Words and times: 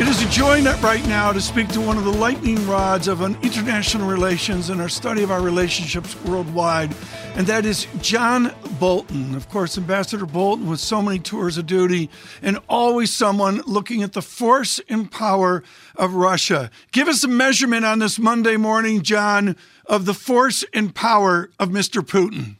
It 0.00 0.06
is 0.06 0.22
a 0.22 0.28
joy 0.30 0.62
right 0.80 1.04
now 1.08 1.32
to 1.32 1.40
speak 1.40 1.66
to 1.70 1.80
one 1.80 1.98
of 1.98 2.04
the 2.04 2.12
lightning 2.12 2.64
rods 2.68 3.08
of 3.08 3.20
international 3.20 4.06
relations 4.06 4.70
and 4.70 4.80
our 4.80 4.88
study 4.88 5.24
of 5.24 5.32
our 5.32 5.40
relationships 5.40 6.14
worldwide, 6.22 6.94
and 7.34 7.48
that 7.48 7.66
is 7.66 7.88
John 8.00 8.54
Bolton. 8.78 9.34
Of 9.34 9.48
course, 9.48 9.76
Ambassador 9.76 10.24
Bolton 10.24 10.68
with 10.68 10.78
so 10.78 11.02
many 11.02 11.18
tours 11.18 11.58
of 11.58 11.66
duty 11.66 12.10
and 12.42 12.60
always 12.68 13.12
someone 13.12 13.60
looking 13.66 14.04
at 14.04 14.12
the 14.12 14.22
force 14.22 14.78
and 14.88 15.10
power 15.10 15.64
of 15.96 16.14
Russia. 16.14 16.70
Give 16.92 17.08
us 17.08 17.24
a 17.24 17.28
measurement 17.28 17.84
on 17.84 17.98
this 17.98 18.20
Monday 18.20 18.56
morning, 18.56 19.02
John, 19.02 19.56
of 19.84 20.04
the 20.04 20.14
force 20.14 20.64
and 20.72 20.94
power 20.94 21.50
of 21.58 21.70
Mr. 21.70 22.02
Putin. 22.02 22.57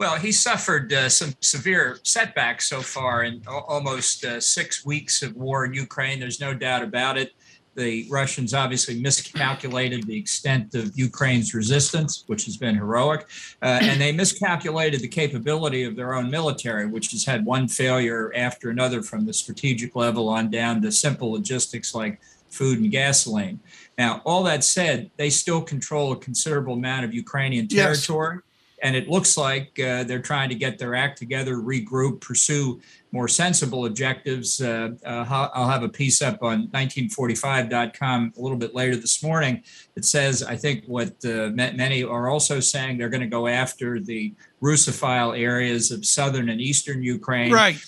Well, 0.00 0.16
he 0.16 0.32
suffered 0.32 0.90
uh, 0.94 1.10
some 1.10 1.34
severe 1.40 1.98
setbacks 2.04 2.66
so 2.70 2.80
far 2.80 3.24
in 3.24 3.42
almost 3.46 4.24
uh, 4.24 4.40
six 4.40 4.82
weeks 4.82 5.22
of 5.22 5.36
war 5.36 5.66
in 5.66 5.74
Ukraine. 5.74 6.18
There's 6.18 6.40
no 6.40 6.54
doubt 6.54 6.82
about 6.82 7.18
it. 7.18 7.34
The 7.74 8.06
Russians 8.08 8.54
obviously 8.54 8.98
miscalculated 8.98 10.06
the 10.06 10.16
extent 10.16 10.74
of 10.74 10.98
Ukraine's 10.98 11.52
resistance, 11.52 12.24
which 12.28 12.46
has 12.46 12.56
been 12.56 12.76
heroic, 12.76 13.26
uh, 13.60 13.80
and 13.82 14.00
they 14.00 14.10
miscalculated 14.10 15.00
the 15.00 15.08
capability 15.08 15.84
of 15.84 15.96
their 15.96 16.14
own 16.14 16.30
military, 16.30 16.86
which 16.86 17.10
has 17.10 17.26
had 17.26 17.44
one 17.44 17.68
failure 17.68 18.32
after 18.34 18.70
another 18.70 19.02
from 19.02 19.26
the 19.26 19.34
strategic 19.34 19.94
level 19.94 20.30
on 20.30 20.50
down 20.50 20.80
to 20.80 20.90
simple 20.90 21.32
logistics 21.32 21.94
like 21.94 22.18
food 22.48 22.78
and 22.78 22.90
gasoline. 22.90 23.60
Now, 23.98 24.22
all 24.24 24.44
that 24.44 24.64
said, 24.64 25.10
they 25.18 25.28
still 25.28 25.60
control 25.60 26.12
a 26.12 26.16
considerable 26.16 26.72
amount 26.72 27.04
of 27.04 27.12
Ukrainian 27.12 27.68
territory. 27.68 28.36
Yes 28.36 28.44
and 28.82 28.96
it 28.96 29.08
looks 29.08 29.36
like 29.36 29.78
uh, 29.80 30.04
they're 30.04 30.22
trying 30.22 30.48
to 30.48 30.54
get 30.54 30.78
their 30.78 30.94
act 30.94 31.18
together, 31.18 31.56
regroup, 31.56 32.20
pursue 32.20 32.80
more 33.12 33.28
sensible 33.28 33.86
objectives. 33.86 34.60
Uh, 34.60 34.90
uh, 35.04 35.48
I'll 35.54 35.68
have 35.68 35.82
a 35.82 35.88
piece 35.88 36.22
up 36.22 36.42
on 36.42 36.68
1945.com 36.68 38.34
a 38.36 38.40
little 38.40 38.56
bit 38.56 38.74
later 38.74 38.96
this 38.96 39.22
morning 39.22 39.62
that 39.94 40.04
says, 40.04 40.42
I 40.42 40.56
think 40.56 40.84
what 40.86 41.12
uh, 41.24 41.50
many 41.54 42.04
are 42.04 42.28
also 42.28 42.60
saying, 42.60 42.98
they're 42.98 43.08
going 43.08 43.22
to 43.22 43.26
go 43.26 43.46
after 43.46 44.00
the 44.00 44.34
Russophile 44.62 45.38
areas 45.38 45.90
of 45.90 46.04
southern 46.06 46.48
and 46.48 46.60
eastern 46.60 47.02
Ukraine. 47.02 47.52
Right. 47.52 47.78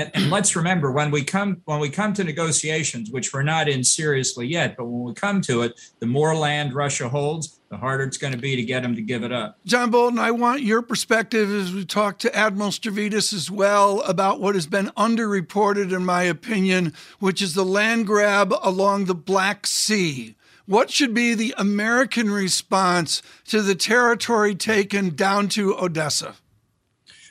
And, 0.00 0.10
and 0.14 0.30
let's 0.30 0.56
remember 0.56 0.90
when 0.90 1.10
we 1.10 1.22
come 1.22 1.60
when 1.66 1.78
we 1.78 1.90
come 1.90 2.14
to 2.14 2.24
negotiations, 2.24 3.10
which 3.10 3.34
we're 3.34 3.42
not 3.42 3.68
in 3.68 3.84
seriously 3.84 4.46
yet, 4.46 4.76
but 4.78 4.86
when 4.86 5.02
we 5.02 5.12
come 5.12 5.42
to 5.42 5.60
it, 5.62 5.78
the 5.98 6.06
more 6.06 6.34
land 6.34 6.72
Russia 6.72 7.06
holds, 7.06 7.60
the 7.68 7.76
harder 7.76 8.04
it's 8.04 8.16
going 8.16 8.32
to 8.32 8.38
be 8.38 8.56
to 8.56 8.62
get 8.62 8.82
them 8.82 8.96
to 8.96 9.02
give 9.02 9.24
it 9.24 9.30
up. 9.30 9.58
John 9.66 9.90
Bolton, 9.90 10.18
I 10.18 10.30
want 10.30 10.62
your 10.62 10.80
perspective 10.80 11.50
as 11.50 11.74
we 11.74 11.84
talk 11.84 12.18
to 12.20 12.34
Admiral 12.34 12.70
Stavridis 12.70 13.34
as 13.34 13.50
well 13.50 14.00
about 14.02 14.40
what 14.40 14.54
has 14.54 14.66
been 14.66 14.86
underreported, 14.96 15.94
in 15.94 16.06
my 16.06 16.22
opinion, 16.22 16.94
which 17.18 17.42
is 17.42 17.52
the 17.52 17.64
land 17.64 18.06
grab 18.06 18.54
along 18.62 19.04
the 19.04 19.14
Black 19.14 19.66
Sea. 19.66 20.34
What 20.64 20.90
should 20.90 21.12
be 21.12 21.34
the 21.34 21.54
American 21.58 22.30
response 22.30 23.20
to 23.48 23.60
the 23.60 23.74
territory 23.74 24.54
taken 24.54 25.14
down 25.14 25.48
to 25.50 25.76
Odessa? 25.76 26.36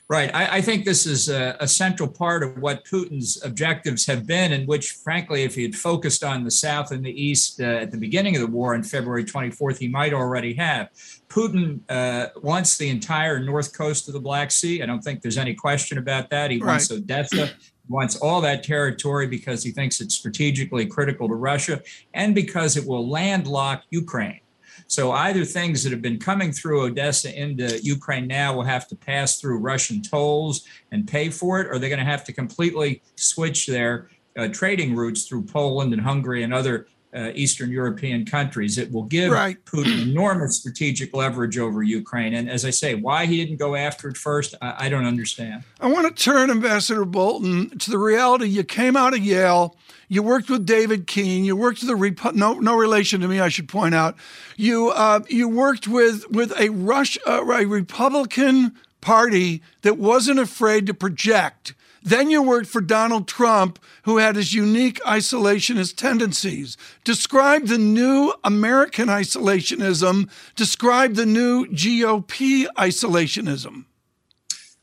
Right. 0.10 0.34
I, 0.34 0.58
I, 0.58 0.62
think 0.62 0.86
this 0.86 1.06
is 1.06 1.30
a, 1.30 1.56
a, 1.60 1.68
central 1.68 2.10
part 2.10 2.42
of 2.42 2.58
what 2.58 2.84
Putin's 2.84 3.40
objectives 3.46 4.08
have 4.08 4.26
been, 4.26 4.54
and 4.54 4.68
which, 4.68 4.94
frankly, 4.94 5.44
if 5.44 5.54
he 5.54 5.62
had 5.62 5.76
focused 5.76 6.24
on 6.24 6.44
the 6.44 6.50
South 6.50 6.90
and 6.90 7.06
the 7.06 7.12
East 7.12 7.62
uh, 7.62 7.66
at 7.66 7.92
the 7.92 7.98
beginning 7.98 8.36
of 8.36 8.42
the 8.42 8.48
war 8.48 8.74
on 8.74 8.82
February 8.82 9.24
24th, 9.24 9.78
he 9.78 9.88
might 9.88 10.12
already 10.12 10.56
have. 10.56 10.90
Putin 11.28 11.82
uh, 11.90 12.30
wants 12.42 12.76
the 12.76 12.90
entire 12.90 13.40
north 13.40 13.78
coast 13.78 14.08
of 14.08 14.16
the 14.16 14.20
Black 14.20 14.50
Sea. 14.50 14.82
I 14.82 14.88
don't 14.88 15.02
think 15.02 15.22
there's 15.22 15.38
any 15.38 15.54
question 15.54 16.00
about 16.00 16.32
that. 16.32 16.50
He 16.50 16.58
right. 16.58 16.70
wants 16.70 16.92
Odessa. 16.92 17.52
wants 17.88 18.16
all 18.16 18.42
that 18.42 18.64
territory 18.64 19.28
because 19.28 19.64
he 19.64 19.70
thinks 19.70 20.02
it's 20.02 20.16
strategically 20.16 20.88
critical 20.88 21.28
to 21.28 21.36
Russia 21.36 21.82
and 22.16 22.34
because 22.34 22.78
it 22.78 22.86
will 22.86 23.08
landlock 23.08 23.84
Ukraine. 23.92 24.42
So 24.90 25.12
either 25.12 25.46
things 25.46 25.84
that 25.84 25.92
have 25.92 26.02
been 26.02 26.18
coming 26.18 26.52
through 26.52 26.82
Odessa 26.82 27.32
into 27.40 27.80
Ukraine 27.84 28.26
now 28.26 28.56
will 28.56 28.64
have 28.64 28.88
to 28.88 28.96
pass 28.96 29.40
through 29.40 29.60
Russian 29.60 30.02
tolls 30.02 30.66
and 30.92 31.08
pay 31.08 31.30
for 31.30 31.62
it, 31.62 31.68
or 31.68 31.78
they're 31.78 31.90
going 31.92 32.00
to 32.00 32.06
have 32.06 32.24
to 32.24 32.34
completely 32.34 33.04
switch 33.16 33.68
their 33.68 34.10
uh, 34.36 34.48
trading 34.48 34.96
routes 34.96 35.28
through 35.28 35.44
Poland 35.44 35.94
and 35.94 36.02
Hungary 36.02 36.42
and 36.42 36.52
other 36.52 36.88
uh, 37.14 37.32
Eastern 37.34 37.72
European 37.72 38.26
countries. 38.26 38.78
It 38.78 38.92
will 38.92 39.04
give 39.04 39.32
right. 39.32 39.64
Putin 39.66 40.04
enormous 40.04 40.58
strategic 40.58 41.14
leverage 41.14 41.58
over 41.58 41.82
Ukraine. 41.82 42.34
And 42.34 42.50
as 42.50 42.66
I 42.66 42.70
say, 42.70 42.96
why 42.96 43.26
he 43.26 43.38
didn't 43.44 43.58
go 43.58 43.76
after 43.76 44.10
it 44.10 44.18
first, 44.18 44.56
I, 44.62 44.86
I 44.86 44.90
don't 44.90 45.06
understand. 45.06 45.64
I 45.80 45.88
want 45.88 46.16
to 46.16 46.24
turn, 46.24 46.52
Ambassador 46.52 47.06
Bolton, 47.06 47.78
to 47.80 47.92
the 47.92 47.98
reality 47.98 48.46
you 48.46 48.64
came 48.64 48.96
out 48.96 49.14
of 49.14 49.20
Yale. 49.20 49.76
You 50.08 50.24
worked 50.24 50.50
with 50.50 50.66
David 50.66 51.08
Keene. 51.08 51.46
You 51.46 51.56
worked 51.56 51.82
with 51.82 51.90
the 51.90 51.96
Repu- 51.96 52.34
no 52.34 52.54
no 52.54 52.76
relation 52.76 53.22
to 53.22 53.28
me. 53.28 53.40
I 53.40 53.50
should 53.50 53.70
point 53.70 53.94
out. 53.94 54.16
You 54.58 54.90
uh, 54.90 55.22
you 55.30 55.48
worked 55.48 55.88
with 55.88 56.30
with 56.32 56.52
a 56.60 56.70
Rush 56.70 57.18
uh, 57.28 57.46
a 57.46 57.66
Republican 57.66 58.76
Party 59.02 59.62
that 59.84 59.98
wasn't 59.98 60.40
afraid 60.40 60.88
to 60.88 60.94
project. 60.94 61.74
Then 62.04 62.30
you 62.30 62.42
worked 62.42 62.68
for 62.68 62.82
Donald 62.82 63.28
Trump, 63.28 63.80
who 64.04 64.18
had 64.18 64.36
his 64.36 64.54
unique 64.54 65.00
isolationist 65.02 65.96
tendencies. 65.96 66.78
Describe 67.04 67.68
the 67.68 67.78
new 67.78 68.34
American 68.44 69.08
isolationism. 69.08 70.30
Describe 70.56 71.16
the 71.16 71.26
new 71.26 71.66
GOP 71.68 72.68
isolationism. 72.78 73.86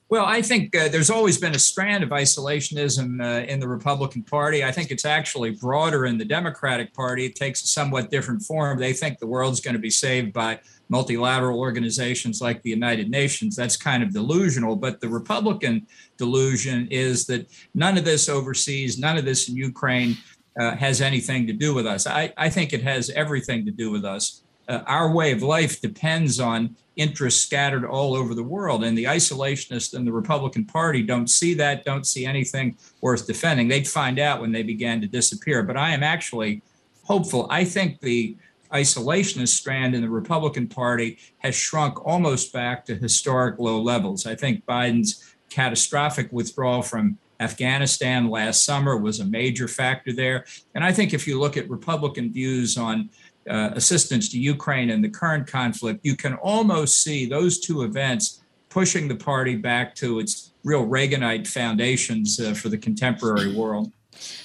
Well, 0.08 0.24
I 0.24 0.40
think 0.40 0.76
uh, 0.76 0.86
there's 0.86 1.10
always 1.10 1.36
been 1.36 1.56
a 1.56 1.58
strand 1.58 2.04
of 2.04 2.10
isolationism 2.10 3.20
uh, 3.20 3.44
in 3.46 3.58
the 3.58 3.66
Republican 3.66 4.22
Party. 4.22 4.62
I 4.62 4.70
think 4.70 4.92
it's 4.92 5.04
actually 5.04 5.50
broader 5.50 6.06
in 6.06 6.16
the 6.16 6.24
Democratic 6.24 6.94
Party. 6.94 7.26
It 7.26 7.34
takes 7.34 7.64
a 7.64 7.66
somewhat 7.66 8.08
different 8.08 8.42
form. 8.42 8.78
They 8.78 8.92
think 8.92 9.18
the 9.18 9.26
world's 9.26 9.60
going 9.60 9.74
to 9.74 9.80
be 9.80 9.90
saved 9.90 10.32
by 10.32 10.60
multilateral 10.88 11.58
organizations 11.58 12.40
like 12.40 12.62
the 12.62 12.70
United 12.70 13.10
Nations. 13.10 13.56
That's 13.56 13.76
kind 13.76 14.02
of 14.02 14.12
delusional. 14.12 14.76
But 14.76 15.00
the 15.00 15.08
Republican 15.08 15.86
delusion 16.16 16.88
is 16.90 17.26
that 17.26 17.50
none 17.74 17.98
of 17.98 18.04
this 18.04 18.28
overseas, 18.28 18.98
none 18.98 19.16
of 19.16 19.24
this 19.24 19.48
in 19.48 19.56
Ukraine 19.56 20.16
uh, 20.58 20.76
has 20.76 21.00
anything 21.00 21.46
to 21.46 21.52
do 21.52 21.74
with 21.74 21.86
us. 21.86 22.06
I, 22.06 22.32
I 22.36 22.48
think 22.48 22.72
it 22.72 22.82
has 22.82 23.10
everything 23.10 23.64
to 23.66 23.70
do 23.70 23.90
with 23.90 24.04
us. 24.04 24.42
Uh, 24.68 24.80
our 24.86 25.12
way 25.12 25.32
of 25.32 25.42
life 25.42 25.80
depends 25.80 26.40
on 26.40 26.74
interests 26.96 27.42
scattered 27.42 27.84
all 27.84 28.14
over 28.14 28.34
the 28.34 28.42
world. 28.42 28.82
And 28.82 28.96
the 28.96 29.04
isolationists 29.04 29.94
in 29.94 30.04
the 30.04 30.12
Republican 30.12 30.64
Party 30.64 31.02
don't 31.02 31.28
see 31.28 31.54
that, 31.54 31.84
don't 31.84 32.06
see 32.06 32.24
anything 32.24 32.76
worth 33.00 33.26
defending. 33.26 33.68
They'd 33.68 33.86
find 33.86 34.18
out 34.18 34.40
when 34.40 34.52
they 34.52 34.62
began 34.62 35.00
to 35.02 35.06
disappear. 35.06 35.62
But 35.62 35.76
I 35.76 35.90
am 35.90 36.02
actually 36.02 36.62
hopeful. 37.04 37.46
I 37.50 37.64
think 37.64 38.00
the 38.00 38.36
isolationist 38.72 39.48
strand 39.48 39.94
in 39.94 40.02
the 40.02 40.08
Republican 40.08 40.68
Party 40.68 41.18
has 41.38 41.54
shrunk 41.54 42.04
almost 42.04 42.52
back 42.52 42.84
to 42.86 42.94
historic 42.94 43.58
low 43.58 43.80
levels. 43.80 44.26
I 44.26 44.34
think 44.34 44.64
Biden's 44.66 45.34
catastrophic 45.50 46.32
withdrawal 46.32 46.82
from 46.82 47.18
Afghanistan 47.40 48.28
last 48.28 48.64
summer 48.64 48.96
was 48.96 49.20
a 49.20 49.24
major 49.24 49.68
factor 49.68 50.12
there. 50.12 50.44
And 50.74 50.82
I 50.82 50.92
think 50.92 51.12
if 51.12 51.26
you 51.26 51.38
look 51.38 51.56
at 51.56 51.68
Republican 51.68 52.32
views 52.32 52.76
on 52.78 53.10
uh, 53.48 53.70
assistance 53.74 54.28
to 54.30 54.38
Ukraine 54.38 54.90
and 54.90 55.04
the 55.04 55.08
current 55.08 55.46
conflict, 55.46 56.00
you 56.02 56.16
can 56.16 56.34
almost 56.34 57.02
see 57.02 57.26
those 57.26 57.60
two 57.60 57.82
events 57.82 58.42
pushing 58.68 59.08
the 59.08 59.14
party 59.14 59.56
back 59.56 59.94
to 59.96 60.18
its 60.18 60.52
real 60.64 60.86
Reaganite 60.86 61.46
foundations 61.46 62.40
uh, 62.40 62.54
for 62.54 62.68
the 62.68 62.78
contemporary 62.78 63.54
world. 63.54 63.92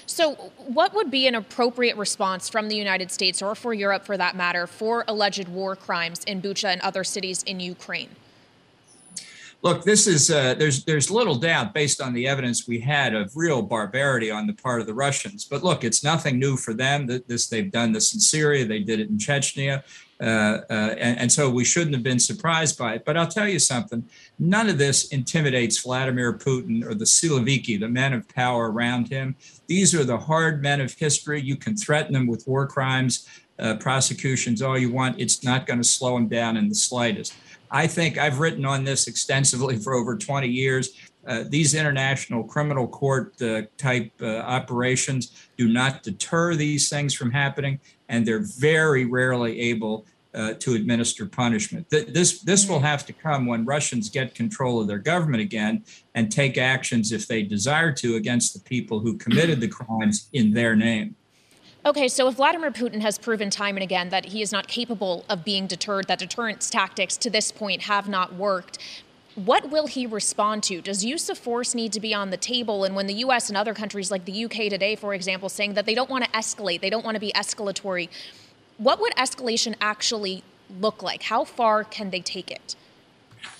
So, 0.05 0.33
what 0.57 0.93
would 0.93 1.09
be 1.09 1.27
an 1.27 1.35
appropriate 1.35 1.97
response 1.97 2.49
from 2.49 2.67
the 2.67 2.75
United 2.75 3.11
States 3.11 3.41
or 3.41 3.55
for 3.55 3.73
Europe, 3.73 4.05
for 4.05 4.17
that 4.17 4.35
matter, 4.35 4.67
for 4.67 5.03
alleged 5.07 5.47
war 5.47 5.75
crimes 5.75 6.23
in 6.25 6.41
Bucha 6.41 6.69
and 6.69 6.81
other 6.81 7.03
cities 7.03 7.43
in 7.43 7.59
Ukraine? 7.59 8.09
Look, 9.63 9.83
this 9.83 10.07
is 10.07 10.31
uh, 10.31 10.55
there's 10.55 10.83
there's 10.85 11.11
little 11.11 11.35
doubt 11.35 11.73
based 11.73 12.01
on 12.01 12.13
the 12.13 12.27
evidence 12.27 12.67
we 12.67 12.79
had 12.79 13.13
of 13.13 13.31
real 13.35 13.61
barbarity 13.61 14.31
on 14.31 14.47
the 14.47 14.53
part 14.53 14.81
of 14.81 14.87
the 14.87 14.93
Russians. 14.93 15.45
But 15.45 15.63
look, 15.63 15.83
it's 15.83 16.03
nothing 16.03 16.39
new 16.39 16.57
for 16.57 16.73
them. 16.73 17.05
That 17.05 17.27
this 17.27 17.47
they've 17.47 17.71
done 17.71 17.91
this 17.91 18.13
in 18.15 18.19
Syria, 18.19 18.65
they 18.65 18.79
did 18.79 18.99
it 18.99 19.09
in 19.09 19.17
Chechnya, 19.19 19.83
uh, 20.21 20.61
uh, 20.69 20.95
and, 20.99 21.19
and, 21.19 21.31
so 21.31 21.49
we 21.49 21.65
shouldn't 21.65 21.95
have 21.95 22.03
been 22.03 22.19
surprised 22.19 22.77
by 22.77 22.93
it. 22.93 23.03
But 23.05 23.17
I'll 23.17 23.27
tell 23.27 23.47
you 23.47 23.59
something: 23.59 24.07
none 24.37 24.69
of 24.69 24.77
this 24.77 25.07
intimidates 25.07 25.79
Vladimir 25.79 26.37
Putin 26.37 26.85
or 26.85 26.93
the 26.93 27.05
Siloviki, 27.05 27.79
the 27.79 27.89
men 27.89 28.13
of 28.13 28.29
power 28.29 28.71
around 28.71 29.09
him. 29.09 29.35
These 29.67 29.95
are 29.95 30.03
the 30.03 30.17
hard 30.17 30.61
men 30.61 30.79
of 30.79 30.93
history. 30.93 31.41
You 31.41 31.55
can 31.55 31.75
threaten 31.75 32.13
them 32.13 32.27
with 32.27 32.47
war 32.47 32.67
crimes. 32.67 33.27
uh, 33.59 33.75
prosecutions 33.75 34.61
all 34.61 34.77
you 34.77 34.91
want. 34.91 35.19
It's 35.19 35.43
not 35.43 35.67
going 35.67 35.79
to 35.79 35.87
slow 35.87 36.15
them 36.15 36.27
down 36.27 36.57
in 36.57 36.67
the 36.67 36.75
slightest. 36.75 37.33
I 37.69 37.87
think 37.87 38.17
I've 38.17 38.39
written 38.39 38.65
on 38.65 38.83
this 38.83 39.07
extensively 39.07 39.77
for 39.83 39.93
over 39.93 40.17
20 40.17 40.47
years. 40.47 40.93
Uh, 41.25 41.43
these 41.47 41.75
international 41.75 42.43
criminal 42.43 42.87
court 42.87 43.39
uh, 43.41 43.61
type 43.77 44.11
uh, 44.21 44.37
operations 44.37 45.49
do 45.57 45.67
not 45.67 46.01
deter 46.01 46.55
these 46.55 46.89
things 46.89 47.13
from 47.13 47.31
happening, 47.31 47.79
and 48.09 48.25
they're 48.25 48.43
very 48.59 49.05
rarely 49.05 49.59
able 49.59 50.05
uh, 50.33 50.53
to 50.53 50.73
administer 50.73 51.25
punishment. 51.25 51.89
Th- 51.89 52.07
this 52.07 52.41
this 52.41 52.67
will 52.67 52.79
have 52.79 53.05
to 53.05 53.13
come 53.13 53.45
when 53.45 53.65
Russians 53.65 54.09
get 54.09 54.33
control 54.33 54.81
of 54.81 54.87
their 54.87 54.97
government 54.97 55.41
again 55.41 55.83
and 56.15 56.31
take 56.31 56.57
actions 56.57 57.11
if 57.11 57.27
they 57.27 57.43
desire 57.43 57.91
to 57.93 58.15
against 58.15 58.53
the 58.53 58.59
people 58.59 58.99
who 58.99 59.17
committed 59.17 59.59
the 59.59 59.67
crimes 59.67 60.29
in 60.33 60.53
their 60.53 60.75
name. 60.75 61.15
Okay, 61.83 62.07
so 62.07 62.27
if 62.27 62.35
Vladimir 62.35 62.69
Putin 62.69 63.01
has 63.01 63.17
proven 63.17 63.49
time 63.49 63.75
and 63.75 63.83
again 63.83 64.09
that 64.09 64.25
he 64.25 64.41
is 64.41 64.51
not 64.51 64.67
capable 64.67 65.25
of 65.27 65.43
being 65.43 65.65
deterred, 65.65 66.07
that 66.07 66.19
deterrence 66.19 66.69
tactics 66.69 67.17
to 67.17 67.29
this 67.29 67.51
point 67.51 67.81
have 67.83 68.07
not 68.07 68.35
worked, 68.35 68.77
what 69.35 69.69
will 69.69 69.87
he 69.87 70.05
respond 70.05 70.63
to? 70.63 70.81
Does 70.81 71.05
use 71.05 71.29
of 71.29 71.37
force 71.37 71.73
need 71.73 71.93
to 71.93 71.99
be 71.99 72.13
on 72.13 72.29
the 72.29 72.37
table? 72.37 72.83
And 72.83 72.95
when 72.95 73.07
the 73.07 73.13
US 73.15 73.49
and 73.49 73.57
other 73.57 73.73
countries 73.73 74.11
like 74.11 74.25
the 74.25 74.45
UK 74.45 74.69
today, 74.69 74.95
for 74.95 75.13
example, 75.13 75.49
saying 75.49 75.73
that 75.75 75.85
they 75.85 75.95
don't 75.95 76.09
want 76.09 76.25
to 76.25 76.29
escalate, 76.31 76.81
they 76.81 76.89
don't 76.89 77.05
want 77.05 77.15
to 77.15 77.21
be 77.21 77.31
escalatory, 77.33 78.09
what 78.77 78.99
would 78.99 79.13
escalation 79.15 79.75
actually 79.79 80.43
look 80.79 81.01
like? 81.01 81.23
How 81.23 81.43
far 81.43 81.83
can 81.83 82.09
they 82.09 82.21
take 82.21 82.51
it? 82.51 82.75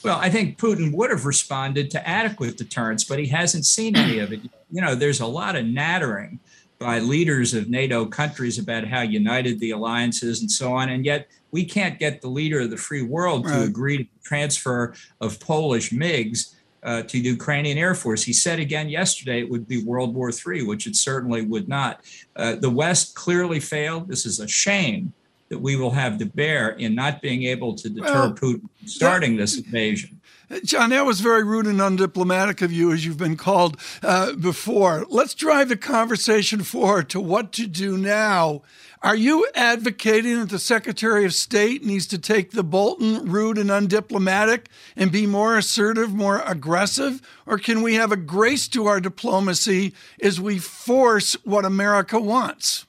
Well, 0.04 0.18
I 0.18 0.30
think 0.30 0.58
Putin 0.58 0.94
would 0.94 1.10
have 1.10 1.26
responded 1.26 1.90
to 1.92 2.08
adequate 2.08 2.58
deterrence, 2.58 3.04
but 3.04 3.20
he 3.20 3.28
hasn't 3.28 3.66
seen 3.66 3.96
any 3.96 4.20
of 4.20 4.32
it. 4.32 4.42
You 4.72 4.82
know, 4.82 4.96
there's 4.96 5.20
a 5.20 5.26
lot 5.26 5.56
of 5.56 5.66
nattering 5.66 6.40
by 6.82 6.98
leaders 6.98 7.54
of 7.54 7.70
NATO 7.70 8.06
countries 8.06 8.58
about 8.58 8.88
how 8.88 9.02
united 9.02 9.60
the 9.60 9.70
alliance 9.70 10.24
is 10.24 10.42
and 10.42 10.50
so 10.50 10.74
on. 10.74 10.90
And 10.90 11.06
yet 11.06 11.28
we 11.52 11.64
can't 11.64 12.00
get 12.00 12.22
the 12.22 12.28
leader 12.28 12.62
of 12.62 12.72
the 12.72 12.78
free 12.78 13.04
world 13.04 13.46
right. 13.46 13.54
to 13.54 13.62
agree 13.62 13.98
to 14.00 14.04
the 14.04 14.24
transfer 14.24 14.96
of 15.22 15.40
Polish 15.40 15.92
MiGs 15.92 16.56
uh, 16.82 17.04
to 17.04 17.22
the 17.22 17.30
Ukrainian 17.30 17.78
Air 17.78 17.94
Force. 17.94 18.24
He 18.24 18.34
said 18.34 18.60
again 18.60 18.90
yesterday 18.90 19.42
it 19.42 19.50
would 19.50 19.68
be 19.68 19.84
World 19.84 20.16
War 20.16 20.32
III, 20.32 20.64
which 20.64 20.88
it 20.88 20.96
certainly 20.96 21.44
would 21.44 21.70
not. 21.70 22.02
Uh, 22.36 22.56
the 22.56 22.72
West 22.72 23.14
clearly 23.14 23.60
failed. 23.60 24.08
This 24.08 24.26
is 24.26 24.40
a 24.40 24.48
shame 24.48 25.14
that 25.50 25.60
we 25.60 25.76
will 25.76 25.92
have 25.92 26.18
to 26.18 26.26
bear 26.26 26.70
in 26.70 26.96
not 26.96 27.22
being 27.22 27.44
able 27.44 27.76
to 27.76 27.90
deter 27.90 28.14
well, 28.14 28.34
Putin 28.34 28.70
starting 28.86 29.36
this 29.36 29.58
invasion. 29.58 30.20
John, 30.64 30.90
that 30.90 31.06
was 31.06 31.22
very 31.22 31.44
rude 31.44 31.68
and 31.68 31.80
undiplomatic 31.80 32.62
of 32.62 32.72
you, 32.72 32.92
as 32.92 33.06
you've 33.06 33.18
been 33.18 33.38
called 33.38 33.78
uh, 34.04 34.34
before. 34.34 35.06
Let's 35.10 35.34
drive 35.34 35.70
the 35.70 35.78
conversation 35.78 36.64
forward 36.64 37.10
to 37.10 37.22
what 37.22 37.54
to 37.54 37.68
do 37.68 37.98
now. 37.98 38.62
Are 39.02 39.16
you 39.16 39.48
advocating 39.56 40.40
that 40.40 40.50
the 40.50 40.60
Secretary 40.60 41.26
of 41.26 41.34
State 41.34 41.84
needs 41.84 42.06
to 42.08 42.20
take 42.20 42.52
the 42.52 42.64
Bolton 42.64 43.32
rude 43.32 43.58
and 43.58 43.70
undiplomatic 43.70 44.68
and 44.96 45.12
be 45.12 45.26
more 45.26 45.58
assertive, 45.58 46.14
more 46.14 46.44
aggressive? 46.46 47.22
Or 47.46 47.58
can 47.58 47.82
we 47.82 47.96
have 47.96 48.12
a 48.12 48.18
grace 48.18 48.68
to 48.70 48.86
our 48.88 49.00
diplomacy 49.00 49.94
as 50.22 50.40
we 50.40 50.60
force 50.60 51.34
what 51.44 51.66
America 51.66 52.20
wants? 52.20 52.86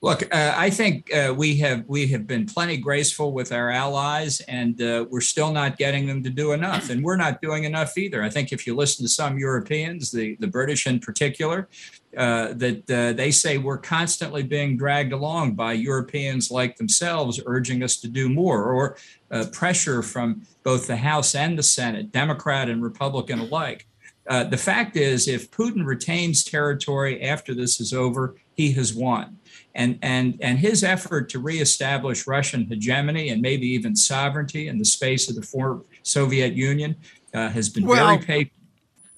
Look, 0.00 0.22
uh, 0.32 0.54
I 0.56 0.70
think 0.70 1.12
uh, 1.12 1.34
we 1.36 1.56
have 1.56 1.84
we 1.88 2.06
have 2.08 2.24
been 2.24 2.46
plenty 2.46 2.76
graceful 2.76 3.32
with 3.32 3.50
our 3.50 3.68
allies, 3.68 4.40
and 4.42 4.80
uh, 4.80 5.06
we're 5.10 5.20
still 5.20 5.52
not 5.52 5.76
getting 5.76 6.06
them 6.06 6.22
to 6.22 6.30
do 6.30 6.52
enough, 6.52 6.88
and 6.90 7.02
we're 7.02 7.16
not 7.16 7.42
doing 7.42 7.64
enough 7.64 7.98
either. 7.98 8.22
I 8.22 8.30
think 8.30 8.52
if 8.52 8.64
you 8.64 8.76
listen 8.76 9.04
to 9.04 9.08
some 9.08 9.38
Europeans, 9.38 10.12
the 10.12 10.36
the 10.38 10.46
British 10.46 10.86
in 10.86 11.00
particular, 11.00 11.68
uh, 12.16 12.52
that 12.52 12.88
uh, 12.88 13.12
they 13.14 13.32
say 13.32 13.58
we're 13.58 13.78
constantly 13.78 14.44
being 14.44 14.76
dragged 14.76 15.12
along 15.12 15.54
by 15.54 15.72
Europeans 15.72 16.48
like 16.48 16.76
themselves, 16.76 17.40
urging 17.44 17.82
us 17.82 17.96
to 17.96 18.06
do 18.06 18.28
more, 18.28 18.70
or 18.70 18.96
uh, 19.32 19.46
pressure 19.50 20.00
from 20.04 20.42
both 20.62 20.86
the 20.86 20.98
House 20.98 21.34
and 21.34 21.58
the 21.58 21.62
Senate, 21.64 22.12
Democrat 22.12 22.68
and 22.68 22.84
Republican 22.84 23.40
alike. 23.40 23.88
the 24.28 24.56
fact 24.56 24.96
is, 24.96 25.26
if 25.26 25.50
Putin 25.50 25.84
retains 25.84 26.44
territory 26.44 27.20
after 27.20 27.52
this 27.52 27.80
is 27.80 27.92
over, 27.92 28.36
he 28.58 28.72
has 28.72 28.92
won 28.92 29.38
and 29.74 29.98
and 30.02 30.36
and 30.42 30.58
his 30.58 30.82
effort 30.84 31.30
to 31.30 31.38
reestablish 31.38 32.26
Russian 32.26 32.66
hegemony 32.66 33.30
and 33.30 33.40
maybe 33.40 33.66
even 33.68 33.94
sovereignty 33.96 34.68
in 34.68 34.78
the 34.78 34.84
space 34.84 35.30
of 35.30 35.36
the 35.36 35.42
former 35.42 35.82
Soviet 36.02 36.52
Union 36.52 36.96
uh, 37.32 37.48
has 37.48 37.68
been 37.68 37.86
well, 37.86 38.04
very 38.04 38.18
painful. 38.18 38.54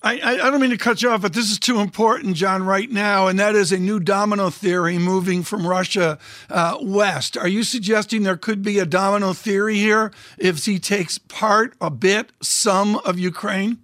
I, 0.03 0.19
I 0.23 0.51
don't 0.51 0.63
mean 0.63 0.71
to 0.71 0.79
cut 0.79 1.03
you 1.03 1.11
off, 1.11 1.21
but 1.21 1.35
this 1.35 1.51
is 1.51 1.59
too 1.59 1.79
important, 1.79 2.35
John, 2.35 2.63
right 2.65 2.91
now, 2.91 3.27
and 3.27 3.39
that 3.39 3.55
is 3.55 3.71
a 3.71 3.79
new 3.79 4.01
domino 4.01 4.49
theory 4.49 4.97
moving 4.97 5.43
from 5.43 5.67
Russia 5.67 6.19
uh, 6.49 6.79
west. 6.81 7.37
Are 7.37 7.47
you 7.47 7.63
suggesting 7.63 8.23
there 8.23 8.39
could 8.39 8.63
be 8.63 8.79
a 8.79 8.87
domino 8.87 9.35
theory 9.35 9.75
here 9.75 10.11
if 10.39 10.65
he 10.65 10.79
takes 10.79 11.19
part, 11.19 11.75
a 11.83 11.91
bit, 11.91 12.33
some 12.41 12.97
of 12.97 13.19
Ukraine? 13.19 13.77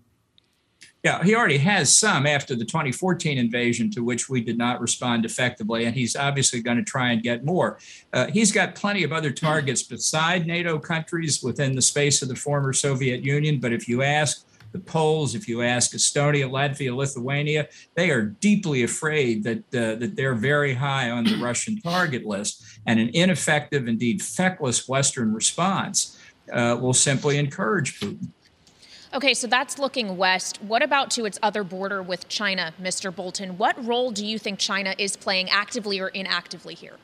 Yeah, 1.06 1.22
he 1.22 1.36
already 1.36 1.58
has 1.58 1.96
some 1.96 2.26
after 2.26 2.56
the 2.56 2.64
2014 2.64 3.38
invasion, 3.38 3.92
to 3.92 4.02
which 4.02 4.28
we 4.28 4.40
did 4.40 4.58
not 4.58 4.80
respond 4.80 5.24
effectively, 5.24 5.84
and 5.84 5.94
he's 5.94 6.16
obviously 6.16 6.60
going 6.60 6.78
to 6.78 6.82
try 6.82 7.12
and 7.12 7.22
get 7.22 7.44
more. 7.44 7.78
Uh, 8.12 8.26
he's 8.26 8.50
got 8.50 8.74
plenty 8.74 9.04
of 9.04 9.12
other 9.12 9.30
targets 9.30 9.84
beside 9.84 10.48
NATO 10.48 10.80
countries 10.80 11.44
within 11.44 11.76
the 11.76 11.80
space 11.80 12.22
of 12.22 12.28
the 12.28 12.34
former 12.34 12.72
Soviet 12.72 13.22
Union. 13.22 13.60
But 13.60 13.72
if 13.72 13.86
you 13.86 14.02
ask 14.02 14.48
the 14.72 14.80
Poles, 14.80 15.36
if 15.36 15.46
you 15.46 15.62
ask 15.62 15.92
Estonia, 15.92 16.50
Latvia, 16.50 16.92
Lithuania, 16.92 17.68
they 17.94 18.10
are 18.10 18.22
deeply 18.22 18.82
afraid 18.82 19.44
that 19.44 19.58
uh, 19.58 19.94
that 20.00 20.16
they're 20.16 20.34
very 20.34 20.74
high 20.74 21.10
on 21.10 21.22
the 21.22 21.36
Russian 21.36 21.80
target 21.80 22.26
list, 22.26 22.64
and 22.84 22.98
an 22.98 23.10
ineffective, 23.14 23.86
indeed 23.86 24.20
feckless 24.22 24.88
Western 24.88 25.32
response 25.32 26.18
uh, 26.52 26.76
will 26.80 26.94
simply 26.94 27.38
encourage 27.38 28.00
Putin. 28.00 28.30
Okay, 29.14 29.34
so 29.34 29.46
that's 29.46 29.78
looking 29.78 30.16
west. 30.16 30.62
What 30.62 30.82
about 30.82 31.10
to 31.12 31.24
its 31.24 31.38
other 31.42 31.62
border 31.64 32.02
with 32.02 32.28
China, 32.28 32.74
Mr. 32.80 33.14
Bolton? 33.14 33.56
What 33.56 33.82
role 33.84 34.10
do 34.10 34.26
you 34.26 34.38
think 34.38 34.58
China 34.58 34.94
is 34.98 35.16
playing 35.16 35.48
actively 35.50 36.00
or 36.00 36.08
inactively 36.08 36.74
here? 36.74 36.96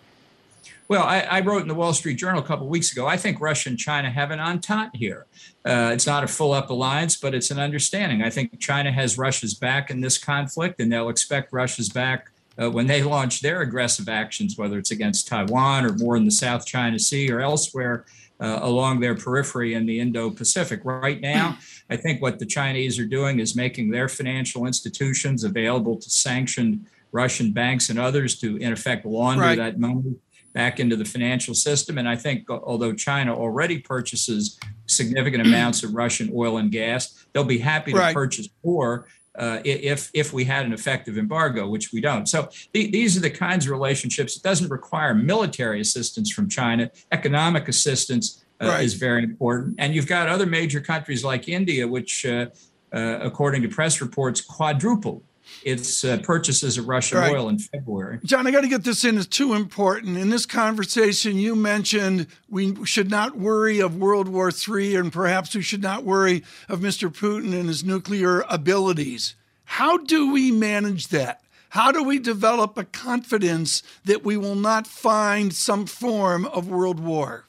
Well, 0.88 1.04
I, 1.04 1.20
I, 1.20 1.40
wrote 1.40 1.62
in 1.62 1.69
the 1.69 1.75
Wall 1.75 1.94
Street 1.94 2.16
Journal 2.16 2.43
a 2.43 2.44
couple 2.44 2.66
weeks 2.66 2.93
ago. 2.93 3.06
I 3.06 3.16
think 3.16 3.40
Russia 3.40 3.70
and 3.70 3.78
China 3.78 4.10
have 4.10 4.31
an 4.31 4.40
entente 4.40 4.94
here. 4.94 5.26
Uh, 5.64 5.90
it's 5.94 6.06
not 6.06 6.22
a 6.22 6.26
full 6.26 6.52
up 6.52 6.69
alliance, 6.69 7.16
but 7.16 7.34
it's 7.34 7.50
an 7.50 7.58
understanding. 7.58 8.22
I 8.22 8.28
think 8.31 8.60
China 8.60 8.93
has 8.93 9.16
Russia's 9.16 9.54
back 9.54 9.90
in 9.90 10.00
this 10.00 10.19
conflict, 10.19 10.81
and 10.81 10.93
they'll 10.93 11.08
expect 11.08 11.52
Russia's 11.52 11.88
back 11.88 12.31
uh, 12.60 12.70
when 12.70 12.88
they 12.88 13.02
launch 13.02 13.40
their 13.40 13.62
aggressive 13.62 14.08
actions, 14.08 14.58
whether 14.58 14.76
it's 14.76 14.90
against 14.90 15.28
Taiwan 15.28 15.87
or 15.87 15.94
more 15.94 16.16
in 16.16 16.25
the 16.25 16.31
South 16.31 16.66
China 16.66 16.99
Sea 16.99 17.30
or 17.30 17.40
elsewhere 17.40 18.04
uh, 18.41 18.61
along 18.62 19.01
their 19.01 19.15
periphery 19.15 19.75
in 19.75 19.87
the 19.87 20.01
Indo 20.01 20.31
Pacific. 20.31 20.81
Right 20.85 21.21
now, 21.21 21.59
I 21.91 21.97
think 21.97 22.21
what 22.21 22.39
the 22.39 22.47
Chinese 22.47 22.99
are 22.99 23.07
doing 23.07 23.39
is 23.39 23.55
making 23.55 23.91
their 23.91 24.09
financial 24.09 24.67
institutions 24.67 25.45
available 25.45 25.97
to 25.97 26.11
sanctioned 26.11 26.87
Russian 27.12 27.53
banks 27.53 27.91
and 27.91 27.99
others 27.99 28.39
to, 28.41 28.57
in 28.57 28.73
effect, 28.73 29.05
launder 29.05 29.43
right. 29.43 29.59
that 29.59 29.79
money 29.79 30.17
back 30.55 30.81
into 30.81 30.97
the 30.97 31.05
financial 31.05 31.55
system. 31.55 31.99
And 31.99 32.09
I 32.09 32.17
think, 32.17 32.51
although 32.51 32.93
China 32.93 33.35
already 33.35 33.79
purchases 33.79 34.59
significant 34.87 35.47
amounts 35.47 35.83
of 35.83 35.95
Russian 35.95 36.31
oil 36.35 36.59
and 36.59 36.71
gas, 36.71 37.27
they'll 37.33 37.45
be 37.45 37.59
happy 37.59 37.93
to 37.93 37.99
right. 37.99 38.15
purchase 38.15 38.49
more 38.65 39.07
uh, 39.39 39.61
if 39.65 40.11
if 40.12 40.33
we 40.33 40.45
had 40.45 40.67
an 40.67 40.73
effective 40.73 41.17
embargo, 41.17 41.67
which 41.67 41.93
we 41.93 42.01
don't. 42.01 42.29
So 42.29 42.49
these 42.73 43.17
are 43.17 43.21
the 43.21 43.31
kinds 43.31 43.67
of 43.67 43.73
relationships. 43.73 44.37
It 44.37 44.43
doesn't 44.43 44.69
require 44.69 45.15
military 45.15 45.81
assistance 45.81 46.31
from 46.31 46.49
China. 46.49 46.91
Economic 47.12 47.69
assistance 47.69 48.45
uh, 48.61 48.69
right. 48.69 48.85
is 48.85 48.95
very 48.95 49.23
important. 49.25 49.77
And 49.79 49.95
you've 49.95 50.07
got 50.07 50.29
other 50.29 50.47
major 50.47 50.81
countries 50.81 51.25
like 51.25 51.49
India, 51.49 51.89
which, 51.89 52.27
uh, 52.27 52.47
uh 52.93 53.19
according 53.23 53.62
to 53.62 53.69
press 53.69 54.01
reports, 54.01 54.41
quadrupled 54.41 55.23
its 55.64 56.04
uh, 56.04 56.18
purchases 56.23 56.78
of 56.78 56.88
Russian 56.88 57.18
right. 57.18 57.35
oil 57.35 57.49
in 57.49 57.59
February. 57.59 58.21
John, 58.25 58.47
I 58.47 58.50
got 58.50 58.62
to 58.62 58.68
get 58.68 58.85
this 58.85 59.04
in. 59.04 59.16
It's 59.16 59.26
too 59.26 59.54
important. 59.54 60.16
In 60.16 60.30
this 60.30 60.47
conversation, 60.47 61.38
you 61.38 61.54
mentioned 61.54 62.26
we 62.49 62.85
should 62.85 63.11
not 63.11 63.37
worry 63.37 63.80
of 63.80 63.97
World 63.97 64.28
War 64.28 64.50
III, 64.50 64.97
and 64.97 65.12
perhaps 65.12 65.54
we 65.54 65.62
should 65.62 65.82
not 65.82 66.04
worry 66.04 66.42
of 66.68 66.80
Mr. 66.80 67.09
Putin 67.09 67.52
and 67.59 67.68
his 67.68 67.85
nuclear 67.85 68.44
abilities. 68.49 69.35
How 69.64 69.97
do 69.97 70.32
we 70.32 70.50
manage 70.50 71.09
that? 71.09 71.42
How 71.71 71.90
do 71.90 72.02
we 72.02 72.18
develop 72.18 72.76
a 72.76 72.85
confidence 72.85 73.82
that 74.04 74.23
we 74.23 74.37
will 74.37 74.54
not 74.54 74.87
find 74.87 75.54
some 75.54 75.87
form 75.87 76.44
of 76.44 76.68
world 76.68 77.00
war? 77.00 77.47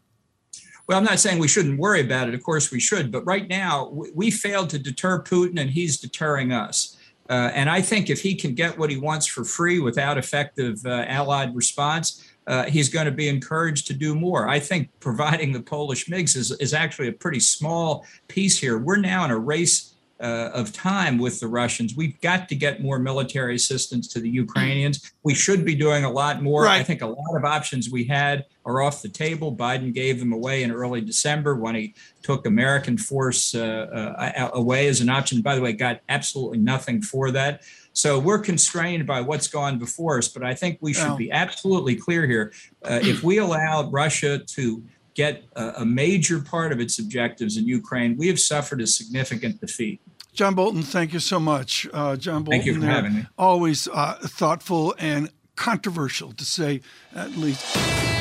Well, 0.87 0.97
I'm 0.97 1.03
not 1.03 1.19
saying 1.19 1.39
we 1.39 1.47
shouldn't 1.47 1.79
worry 1.79 2.01
about 2.01 2.27
it. 2.27 2.33
Of 2.33 2.43
course, 2.43 2.71
we 2.71 2.79
should. 2.79 3.11
But 3.11 3.25
right 3.25 3.47
now, 3.47 3.89
we 3.89 4.31
failed 4.31 4.69
to 4.71 4.79
deter 4.79 5.21
Putin, 5.23 5.59
and 5.59 5.69
he's 5.69 5.97
deterring 5.97 6.51
us. 6.51 6.92
Uh, 7.29 7.51
and 7.53 7.69
I 7.69 7.81
think 7.81 8.09
if 8.09 8.21
he 8.21 8.35
can 8.35 8.53
get 8.53 8.77
what 8.77 8.89
he 8.89 8.97
wants 8.97 9.25
for 9.25 9.43
free 9.43 9.79
without 9.79 10.17
effective 10.17 10.79
uh, 10.85 11.05
allied 11.07 11.55
response, 11.55 12.23
uh, 12.47 12.65
he's 12.65 12.89
going 12.89 13.05
to 13.05 13.11
be 13.11 13.29
encouraged 13.29 13.87
to 13.87 13.93
do 13.93 14.13
more. 14.13 14.49
I 14.49 14.59
think 14.59 14.89
providing 14.99 15.53
the 15.53 15.61
Polish 15.61 16.07
MiGs 16.07 16.35
is, 16.35 16.51
is 16.59 16.73
actually 16.73 17.07
a 17.07 17.13
pretty 17.13 17.39
small 17.39 18.05
piece 18.27 18.57
here. 18.57 18.77
We're 18.77 18.97
now 18.97 19.23
in 19.23 19.31
a 19.31 19.37
race 19.37 19.92
uh, 20.19 20.51
of 20.53 20.71
time 20.71 21.17
with 21.17 21.39
the 21.39 21.47
Russians. 21.47 21.95
We've 21.95 22.19
got 22.21 22.47
to 22.49 22.55
get 22.55 22.81
more 22.81 22.99
military 22.99 23.55
assistance 23.55 24.07
to 24.09 24.19
the 24.19 24.29
Ukrainians. 24.29 25.11
We 25.23 25.33
should 25.33 25.65
be 25.65 25.75
doing 25.75 26.05
a 26.05 26.11
lot 26.11 26.41
more. 26.41 26.63
Right. 26.63 26.79
I 26.79 26.83
think 26.83 27.01
a 27.01 27.07
lot 27.07 27.35
of 27.35 27.43
options 27.43 27.89
we 27.89 28.05
had 28.05 28.45
are 28.65 28.81
off 28.81 29.01
the 29.01 29.09
table. 29.09 29.55
Biden 29.55 29.93
gave 29.93 30.19
them 30.19 30.31
away 30.31 30.63
in 30.63 30.71
early 30.71 31.01
December 31.01 31.55
when 31.55 31.75
he 31.75 31.93
took 32.21 32.45
American 32.45 32.97
force 32.97 33.53
uh, 33.53 34.13
uh, 34.17 34.51
away 34.53 34.87
as 34.87 35.01
an 35.01 35.09
option. 35.09 35.41
By 35.41 35.55
the 35.55 35.61
way, 35.61 35.73
got 35.73 35.99
absolutely 36.07 36.59
nothing 36.59 37.01
for 37.01 37.31
that. 37.31 37.63
So 37.93 38.17
we're 38.17 38.39
constrained 38.39 39.05
by 39.05 39.21
what's 39.21 39.47
gone 39.47 39.77
before 39.77 40.17
us. 40.17 40.27
But 40.27 40.43
I 40.43 40.53
think 40.55 40.79
we 40.81 40.93
should 40.93 41.17
be 41.17 41.31
absolutely 41.31 41.95
clear 41.95 42.25
here. 42.25 42.51
Uh, 42.83 42.99
if 43.03 43.23
we 43.23 43.37
allow 43.37 43.89
Russia 43.89 44.39
to 44.39 44.83
get 45.13 45.43
a, 45.55 45.73
a 45.77 45.85
major 45.85 46.39
part 46.39 46.71
of 46.71 46.79
its 46.79 46.99
objectives 46.99 47.57
in 47.57 47.67
Ukraine, 47.67 48.17
we 48.17 48.27
have 48.27 48.39
suffered 48.39 48.81
a 48.81 48.87
significant 48.87 49.61
defeat. 49.61 50.01
John 50.33 50.55
Bolton, 50.55 50.81
thank 50.81 51.13
you 51.13 51.19
so 51.19 51.39
much. 51.39 51.87
Uh, 51.93 52.15
John 52.15 52.43
Bolton, 52.43 52.59
thank 52.59 52.65
you 52.65 52.79
for 52.79 52.85
having 52.87 53.13
me. 53.13 53.27
Always 53.37 53.87
uh, 53.87 54.15
thoughtful 54.21 54.95
and 54.97 55.29
controversial, 55.55 56.31
to 56.33 56.43
say 56.43 56.81
at 57.13 57.37
least. 57.37 58.12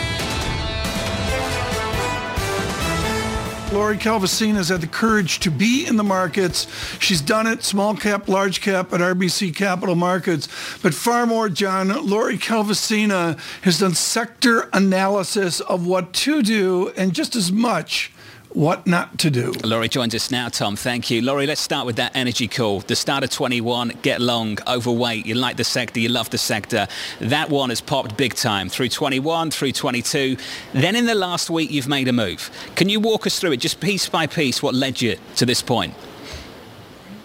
Lori 3.72 3.96
Calvasina 3.96 4.56
has 4.56 4.68
had 4.68 4.82
the 4.82 4.86
courage 4.86 5.40
to 5.40 5.50
be 5.50 5.86
in 5.86 5.96
the 5.96 6.04
markets. 6.04 6.66
She's 6.98 7.22
done 7.22 7.46
it, 7.46 7.62
small 7.62 7.96
cap, 7.96 8.28
large 8.28 8.60
cap 8.60 8.92
at 8.92 9.00
RBC 9.00 9.56
Capital 9.56 9.94
Markets. 9.94 10.46
But 10.82 10.92
far 10.92 11.24
more, 11.24 11.48
John, 11.48 11.88
Lori 12.06 12.36
Calvasina 12.36 13.38
has 13.62 13.78
done 13.78 13.94
sector 13.94 14.68
analysis 14.74 15.60
of 15.60 15.86
what 15.86 16.12
to 16.12 16.42
do 16.42 16.92
and 16.98 17.14
just 17.14 17.34
as 17.34 17.50
much 17.50 18.12
what 18.54 18.86
not 18.86 19.18
to 19.18 19.30
do. 19.30 19.52
Lori 19.64 19.88
joins 19.88 20.14
us 20.14 20.30
now, 20.30 20.48
Tom. 20.48 20.76
Thank 20.76 21.10
you. 21.10 21.22
Lori, 21.22 21.46
let's 21.46 21.60
start 21.60 21.86
with 21.86 21.96
that 21.96 22.14
energy 22.14 22.48
call. 22.48 22.80
The 22.80 22.96
start 22.96 23.24
of 23.24 23.30
21, 23.30 23.98
get 24.02 24.20
long, 24.20 24.58
overweight. 24.66 25.26
You 25.26 25.34
like 25.34 25.56
the 25.56 25.64
sector, 25.64 26.00
you 26.00 26.08
love 26.08 26.30
the 26.30 26.38
sector. 26.38 26.86
That 27.20 27.50
one 27.50 27.70
has 27.70 27.80
popped 27.80 28.16
big 28.16 28.34
time 28.34 28.68
through 28.68 28.90
21, 28.90 29.50
through 29.50 29.72
22. 29.72 30.36
Then 30.72 30.96
in 30.96 31.06
the 31.06 31.14
last 31.14 31.50
week, 31.50 31.70
you've 31.70 31.88
made 31.88 32.08
a 32.08 32.12
move. 32.12 32.50
Can 32.76 32.88
you 32.88 33.00
walk 33.00 33.26
us 33.26 33.38
through 33.38 33.52
it, 33.52 33.58
just 33.58 33.80
piece 33.80 34.08
by 34.08 34.26
piece, 34.26 34.62
what 34.62 34.74
led 34.74 35.00
you 35.00 35.16
to 35.36 35.46
this 35.46 35.62
point? 35.62 35.94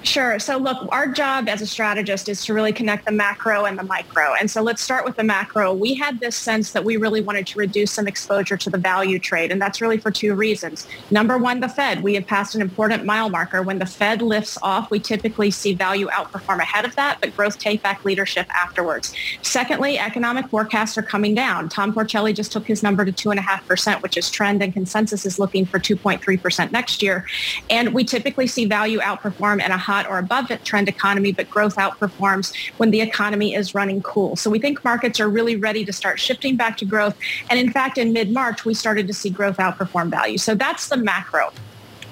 Sure. 0.03 0.39
So 0.39 0.57
look, 0.57 0.77
our 0.91 1.07
job 1.07 1.49
as 1.49 1.61
a 1.61 1.67
strategist 1.67 2.29
is 2.29 2.45
to 2.45 2.53
really 2.53 2.71
connect 2.71 3.05
the 3.05 3.11
macro 3.11 3.65
and 3.65 3.77
the 3.77 3.83
micro. 3.83 4.35
And 4.35 4.49
so 4.49 4.61
let's 4.61 4.81
start 4.81 5.05
with 5.05 5.15
the 5.15 5.23
macro. 5.23 5.73
We 5.73 5.95
had 5.95 6.19
this 6.19 6.35
sense 6.35 6.71
that 6.71 6.85
we 6.85 6.97
really 6.97 7.19
wanted 7.19 7.47
to 7.47 7.59
reduce 7.59 7.91
some 7.91 8.07
exposure 8.07 8.57
to 8.57 8.69
the 8.69 8.77
value 8.77 9.19
trade. 9.19 9.51
And 9.51 9.61
that's 9.61 9.81
really 9.81 9.97
for 9.97 10.11
two 10.11 10.33
reasons. 10.35 10.87
Number 11.11 11.37
one, 11.37 11.59
the 11.59 11.67
Fed. 11.67 12.03
We 12.03 12.13
have 12.15 12.27
passed 12.27 12.55
an 12.55 12.61
important 12.61 13.05
mile 13.05 13.29
marker. 13.29 13.61
When 13.61 13.79
the 13.79 13.85
Fed 13.85 14.21
lifts 14.21 14.57
off, 14.61 14.91
we 14.91 14.99
typically 14.99 15.51
see 15.51 15.73
value 15.73 16.07
outperform 16.07 16.59
ahead 16.59 16.85
of 16.85 16.95
that, 16.95 17.19
but 17.19 17.35
growth 17.35 17.57
take 17.57 17.81
back 17.81 18.05
leadership 18.05 18.47
afterwards. 18.55 19.13
Secondly, 19.41 19.97
economic 19.97 20.47
forecasts 20.47 20.97
are 20.97 21.03
coming 21.03 21.33
down. 21.33 21.69
Tom 21.69 21.93
Porcelli 21.93 22.33
just 22.33 22.51
took 22.51 22.67
his 22.67 22.83
number 22.83 23.03
to 23.03 23.11
2.5%, 23.11 24.01
which 24.01 24.15
is 24.15 24.29
trend 24.29 24.61
and 24.61 24.73
consensus 24.73 25.25
is 25.25 25.39
looking 25.39 25.65
for 25.65 25.79
2.3% 25.79 26.71
next 26.71 27.01
year. 27.01 27.25
And 27.69 27.93
we 27.93 28.03
typically 28.03 28.47
see 28.47 28.65
value 28.65 28.99
outperform 28.99 29.61
at 29.61 29.71
a 29.71 29.86
high 29.87 30.03
or 30.03 30.19
above 30.19 30.51
trend 30.65 30.89
economy, 30.89 31.31
but 31.31 31.49
growth 31.49 31.77
outperforms 31.77 32.53
when 32.77 32.91
the 32.91 32.99
economy 32.99 33.55
is 33.55 33.73
running 33.73 34.01
cool. 34.01 34.35
So 34.35 34.49
we 34.49 34.59
think 34.59 34.83
markets 34.83 35.19
are 35.21 35.29
really 35.29 35.55
ready 35.55 35.85
to 35.85 35.93
start 35.93 36.19
shifting 36.19 36.57
back 36.57 36.75
to 36.77 36.85
growth. 36.85 37.15
And 37.49 37.57
in 37.57 37.71
fact, 37.71 37.97
in 37.97 38.11
mid-March, 38.11 38.65
we 38.65 38.73
started 38.73 39.07
to 39.07 39.13
see 39.13 39.29
growth 39.29 39.57
outperform 39.57 40.09
value. 40.09 40.37
So 40.37 40.55
that's 40.55 40.89
the 40.89 40.97
macro. 40.97 41.53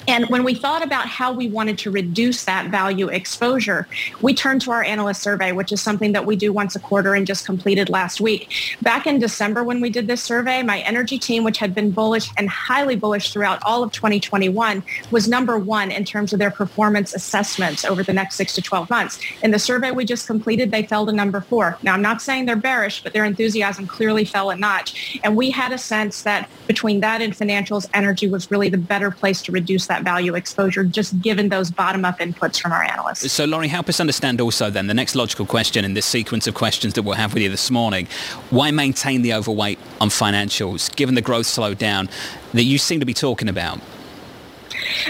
And 0.08 0.30
when 0.30 0.44
we 0.44 0.54
thought 0.54 0.84
about 0.84 1.08
how 1.08 1.34
we 1.34 1.50
wanted 1.50 1.78
to 1.80 1.92
reduce 1.92 2.44
that 2.46 2.70
value 2.70 3.08
exposure, 3.08 3.88
we 4.22 4.34
turned 4.34 4.62
to 4.62 4.72
our 4.72 4.84
analyst 4.84 5.22
survey, 5.22 5.52
which 5.52 5.72
is 5.72 5.82
something 5.82 6.12
that 6.12 6.26
we 6.26 6.36
do 6.36 6.54
once 6.54 6.76
a 6.76 6.80
quarter 6.80 7.16
and 7.16 7.26
just 7.26 7.46
completed 7.46 7.90
last 7.90 8.22
week. 8.22 8.52
Back 8.82 9.08
in 9.08 9.20
December 9.20 9.64
when 9.64 9.82
we 9.82 9.90
did 9.90 10.08
this 10.08 10.24
survey, 10.24 10.62
my 10.62 10.80
energy 10.82 11.18
team, 11.18 11.44
which 11.44 11.58
had 11.58 11.74
been 11.74 11.92
bullish 11.92 12.30
and 12.38 12.50
highly 12.50 12.96
bullish 12.96 13.34
throughout 13.34 13.60
all 13.64 13.84
of 13.84 13.92
2021, 13.92 14.84
was 15.12 15.28
number 15.28 15.58
one 15.58 15.92
in 15.92 16.06
terms 16.06 16.34
of 16.34 16.40
their 16.40 16.52
performance 16.52 17.14
assessments 17.14 17.84
over 17.84 18.04
the 18.04 18.14
next 18.14 18.36
six 18.36 18.54
to 18.54 18.62
12 18.62 18.90
months. 18.90 19.20
In 19.44 19.52
the 19.52 19.60
survey 19.60 19.92
we 19.92 20.06
just 20.06 20.28
completed, 20.28 20.72
they 20.72 20.84
fell 20.84 21.06
to 21.06 21.12
number 21.12 21.42
four. 21.42 21.78
Now, 21.82 21.94
I'm 21.94 22.02
not 22.02 22.22
saying 22.22 22.46
they're 22.46 22.56
bearish, 22.56 23.02
but 23.04 23.14
their 23.14 23.26
enthusiasm 23.26 23.88
clearly 23.88 24.26
fell 24.26 24.50
a 24.50 24.56
notch. 24.56 25.20
And 25.24 25.36
we 25.36 25.52
had 25.52 25.72
a 25.72 25.78
sense 25.78 26.24
that 26.24 26.50
between 26.68 27.00
that 27.00 27.22
and 27.22 27.34
financials, 27.34 27.90
energy 27.94 28.28
was 28.28 28.52
really 28.52 28.70
the 28.70 28.78
better 28.78 29.12
place 29.12 29.42
to 29.44 29.52
reduce 29.52 29.88
that 29.88 29.95
that 29.96 30.04
value 30.04 30.36
exposure, 30.36 30.84
just 30.84 31.22
given 31.22 31.50
those 31.50 31.72
bottom-up 31.72 32.20
inputs 32.20 32.60
from 32.60 32.74
our 32.74 32.84
analysts. 32.84 33.32
So, 33.32 33.46
Lori, 33.46 33.70
help 33.70 33.88
us 33.88 34.00
understand 34.00 34.42
also 34.42 34.70
then 34.70 34.88
the 34.88 34.94
next 34.94 35.16
logical 35.16 35.46
question 35.46 35.86
in 35.86 35.94
this 35.94 36.06
sequence 36.06 36.48
of 36.48 36.54
questions 36.54 36.94
that 36.96 37.04
we'll 37.04 37.16
have 37.16 37.34
with 37.34 37.44
you 37.44 37.50
this 37.50 37.72
morning. 37.72 38.08
Why 38.50 38.72
maintain 38.72 39.22
the 39.22 39.34
overweight 39.34 39.80
on 40.02 40.10
financials, 40.10 40.94
given 40.96 41.16
the 41.16 41.22
growth 41.22 41.46
slowdown 41.46 42.10
that 42.54 42.64
you 42.64 42.78
seem 42.78 43.00
to 43.00 43.06
be 43.06 43.14
talking 43.14 43.48
about? 43.48 43.80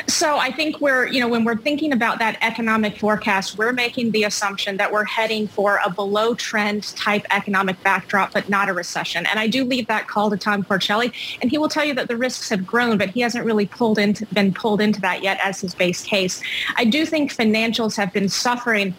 So 0.07 0.37
I 0.37 0.51
think 0.51 0.81
we're, 0.81 1.07
you 1.07 1.19
know, 1.19 1.27
when 1.27 1.43
we're 1.43 1.57
thinking 1.57 1.91
about 1.91 2.19
that 2.19 2.37
economic 2.41 2.97
forecast, 2.97 3.57
we're 3.57 3.73
making 3.73 4.11
the 4.11 4.23
assumption 4.23 4.77
that 4.77 4.91
we're 4.91 5.05
heading 5.05 5.47
for 5.47 5.79
a 5.85 5.89
below 5.89 6.35
trend 6.35 6.95
type 6.95 7.25
economic 7.31 7.81
backdrop, 7.83 8.33
but 8.33 8.49
not 8.49 8.69
a 8.69 8.73
recession. 8.73 9.25
And 9.25 9.39
I 9.39 9.47
do 9.47 9.63
leave 9.63 9.87
that 9.87 10.07
call 10.07 10.29
to 10.29 10.37
Tom 10.37 10.63
Porcelli, 10.63 11.13
and 11.41 11.51
he 11.51 11.57
will 11.57 11.69
tell 11.69 11.85
you 11.85 11.93
that 11.95 12.07
the 12.07 12.17
risks 12.17 12.49
have 12.49 12.65
grown, 12.65 12.97
but 12.97 13.09
he 13.09 13.21
hasn't 13.21 13.45
really 13.45 13.65
pulled 13.65 13.99
into, 13.99 14.25
been 14.27 14.53
pulled 14.53 14.81
into 14.81 15.01
that 15.01 15.23
yet 15.23 15.39
as 15.43 15.61
his 15.61 15.75
base 15.75 16.03
case. 16.03 16.41
I 16.77 16.85
do 16.85 17.05
think 17.05 17.33
financials 17.33 17.95
have 17.97 18.13
been 18.13 18.29
suffering 18.29 18.95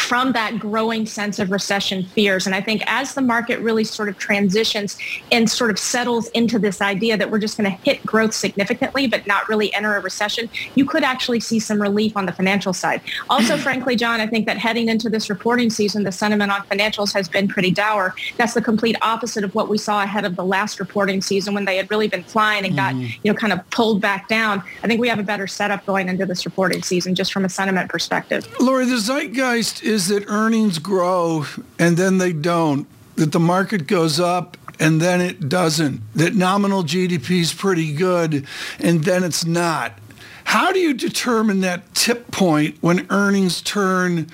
from 0.00 0.32
that 0.32 0.58
growing 0.58 1.06
sense 1.06 1.38
of 1.38 1.50
recession 1.50 2.04
fears. 2.04 2.46
And 2.46 2.54
I 2.54 2.60
think 2.60 2.82
as 2.86 3.14
the 3.14 3.22
market 3.22 3.60
really 3.60 3.84
sort 3.84 4.08
of 4.08 4.18
transitions 4.18 4.98
and 5.32 5.48
sort 5.50 5.70
of 5.70 5.78
settles 5.78 6.28
into 6.28 6.58
this 6.58 6.80
idea 6.80 7.16
that 7.16 7.30
we're 7.30 7.38
just 7.38 7.56
going 7.56 7.70
to 7.70 7.76
hit 7.82 8.04
growth 8.04 8.34
significantly, 8.34 9.06
but 9.06 9.26
not 9.26 9.48
really 9.48 9.72
enter 9.74 9.96
a 9.96 10.00
recession, 10.00 10.48
you 10.74 10.84
could 10.84 11.02
actually 11.02 11.40
see 11.40 11.58
some 11.58 11.80
relief 11.80 12.16
on 12.16 12.26
the 12.26 12.32
financial 12.32 12.72
side. 12.72 13.00
Also, 13.30 13.56
frankly, 13.66 13.96
John, 13.96 14.20
I 14.20 14.26
think 14.26 14.46
that 14.46 14.58
heading 14.58 14.88
into 14.88 15.08
this 15.08 15.30
reporting 15.30 15.70
season, 15.70 16.04
the 16.04 16.12
sentiment 16.12 16.52
on 16.52 16.62
financials 16.62 17.12
has 17.12 17.28
been 17.28 17.48
pretty 17.48 17.70
dour. 17.70 18.14
That's 18.36 18.54
the 18.54 18.62
complete 18.62 18.96
opposite 19.02 19.44
of 19.44 19.54
what 19.54 19.68
we 19.68 19.78
saw 19.78 20.02
ahead 20.02 20.24
of 20.24 20.36
the 20.36 20.44
last 20.44 20.80
reporting 20.80 21.22
season 21.22 21.54
when 21.54 21.64
they 21.64 21.76
had 21.76 21.90
really 21.90 22.08
been 22.08 22.24
flying 22.24 22.64
and 22.64 22.76
got, 22.76 22.94
mm. 22.94 23.08
you 23.22 23.32
know, 23.32 23.34
kind 23.36 23.52
of 23.52 23.68
pulled 23.70 24.00
back 24.00 24.28
down. 24.28 24.62
I 24.82 24.86
think 24.86 25.00
we 25.00 25.08
have 25.08 25.18
a 25.18 25.22
better 25.22 25.46
setup 25.46 25.84
going 25.86 26.08
into 26.08 26.26
this 26.26 26.44
reporting 26.44 26.82
season 26.82 27.14
just 27.14 27.32
from 27.32 27.44
a 27.44 27.48
sentiment 27.48 27.90
perspective. 27.90 28.46
Lori, 28.60 28.84
the 28.84 28.98
zeitgeist 28.98 29.85
is 29.86 30.08
that 30.08 30.28
earnings 30.28 30.78
grow 30.78 31.46
and 31.78 31.96
then 31.96 32.18
they 32.18 32.32
don't, 32.32 32.86
that 33.16 33.32
the 33.32 33.40
market 33.40 33.86
goes 33.86 34.18
up 34.18 34.56
and 34.78 35.00
then 35.00 35.20
it 35.20 35.48
doesn't, 35.48 36.00
that 36.14 36.34
nominal 36.34 36.82
GDP 36.82 37.40
is 37.40 37.54
pretty 37.54 37.92
good 37.92 38.46
and 38.78 39.04
then 39.04 39.24
it's 39.24 39.46
not. 39.46 39.98
How 40.44 40.72
do 40.72 40.78
you 40.78 40.94
determine 40.94 41.60
that 41.60 41.94
tip 41.94 42.30
point 42.30 42.76
when 42.80 43.06
earnings 43.10 43.62
turn 43.62 44.28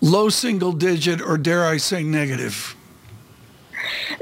low 0.00 0.28
single 0.28 0.72
digit 0.72 1.22
or 1.22 1.38
dare 1.38 1.64
I 1.64 1.76
say 1.76 2.02
negative? 2.02 2.74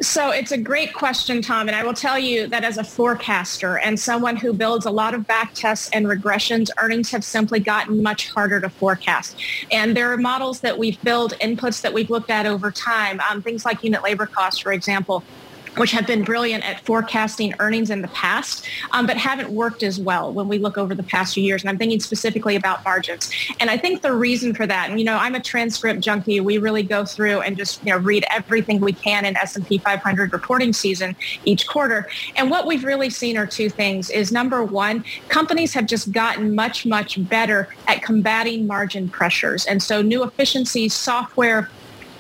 So 0.01 0.31
it's 0.31 0.53
a 0.53 0.59
great 0.59 0.95
question, 0.95 1.43
Tom. 1.43 1.69
And 1.69 1.77
I 1.77 1.85
will 1.85 1.95
tell 1.95 2.19
you 2.19 2.47
that 2.49 2.65
as 2.65 2.79
a 2.79 2.85
forecaster 2.85 3.79
and 3.79 3.99
someone 3.99 4.37
who 4.37 4.53
builds 4.53 4.87
a 4.87 4.91
lot 4.91 5.15
of 5.15 5.27
back 5.27 5.55
tests 5.55 5.91
and 5.93 6.07
regressions, 6.07 6.71
earnings 6.79 7.11
have 7.11 7.25
simply 7.25 7.61
gotten 7.61 8.03
much 8.03 8.31
harder 8.31 8.61
to 8.61 8.69
forecast. 8.69 9.37
And 9.71 9.97
there 9.97 10.13
are 10.13 10.17
models 10.17 10.61
that 10.61 10.79
we've 10.79 11.01
built, 11.03 11.33
inputs 11.41 11.81
that 11.83 11.93
we've 11.93 12.11
looked 12.11 12.31
at 12.31 12.47
over 12.47 12.71
time, 12.71 13.21
um, 13.31 13.43
things 13.43 13.65
like 13.65 13.83
unit 13.85 14.03
labor 14.03 14.27
costs, 14.27 14.61
for 14.61 14.73
example, 14.73 15.23
which 15.77 15.91
have 15.93 16.07
been 16.07 16.23
brilliant 16.23 16.65
at 16.69 16.81
forecasting 16.81 17.55
earnings 17.59 17.91
in 17.91 18.03
the 18.03 18.09
past, 18.09 18.67
um, 18.93 19.07
but 19.07 19.17
haven't 19.17 19.51
worked 19.51 19.83
as 19.83 19.99
well 19.99 20.33
when 20.33 20.49
we 20.49 20.59
look 20.59 20.77
over 20.77 20.95
the 20.95 21.03
past 21.03 21.35
few 21.35 21.43
years. 21.43 21.63
And 21.63 21.71
I'm 21.71 21.79
thinking 21.79 22.01
specifically 22.01 22.57
about 22.57 22.85
margins. 22.85 23.31
And 23.61 23.71
I 23.71 23.77
think 23.77 24.03
the 24.03 24.13
reason 24.13 24.55
for 24.55 24.67
that, 24.67 24.91
and 24.91 24.99
you 24.99 25.05
know, 25.05 25.17
I'm 25.17 25.35
a 25.35 25.41
transcript 25.41 26.01
junkie. 26.01 26.41
We 26.41 26.59
really 26.59 26.83
go 26.83 27.05
through 27.05 27.41
and 27.41 27.57
just 27.57 27.85
you 27.85 27.93
know 27.93 27.99
read 27.99 28.25
everything 28.31 28.81
we 28.81 28.93
can 28.93 29.25
in 29.25 29.37
S&P 29.37 29.79
500 29.79 30.33
reporting 30.33 30.73
season 30.73 31.17
each 31.45 31.67
quarter. 31.67 32.09
And 32.37 32.51
what 32.51 32.67
we've 32.67 32.85
really 32.85 33.11
seen 33.11 33.37
are 33.37 33.47
two 33.47 33.71
things: 33.71 34.11
is 34.11 34.33
number 34.33 34.65
one, 34.65 35.05
companies 35.29 35.73
have 35.75 35.87
just 35.87 36.13
gotten 36.13 36.55
much 36.55 36.85
much 36.85 37.17
better 37.29 37.69
at 37.89 38.03
combating 38.03 38.67
margin 38.67 39.09
pressures, 39.09 39.67
and 39.67 39.83
so 39.83 40.03
new 40.03 40.23
efficiencies, 40.23 40.95
software 40.95 41.71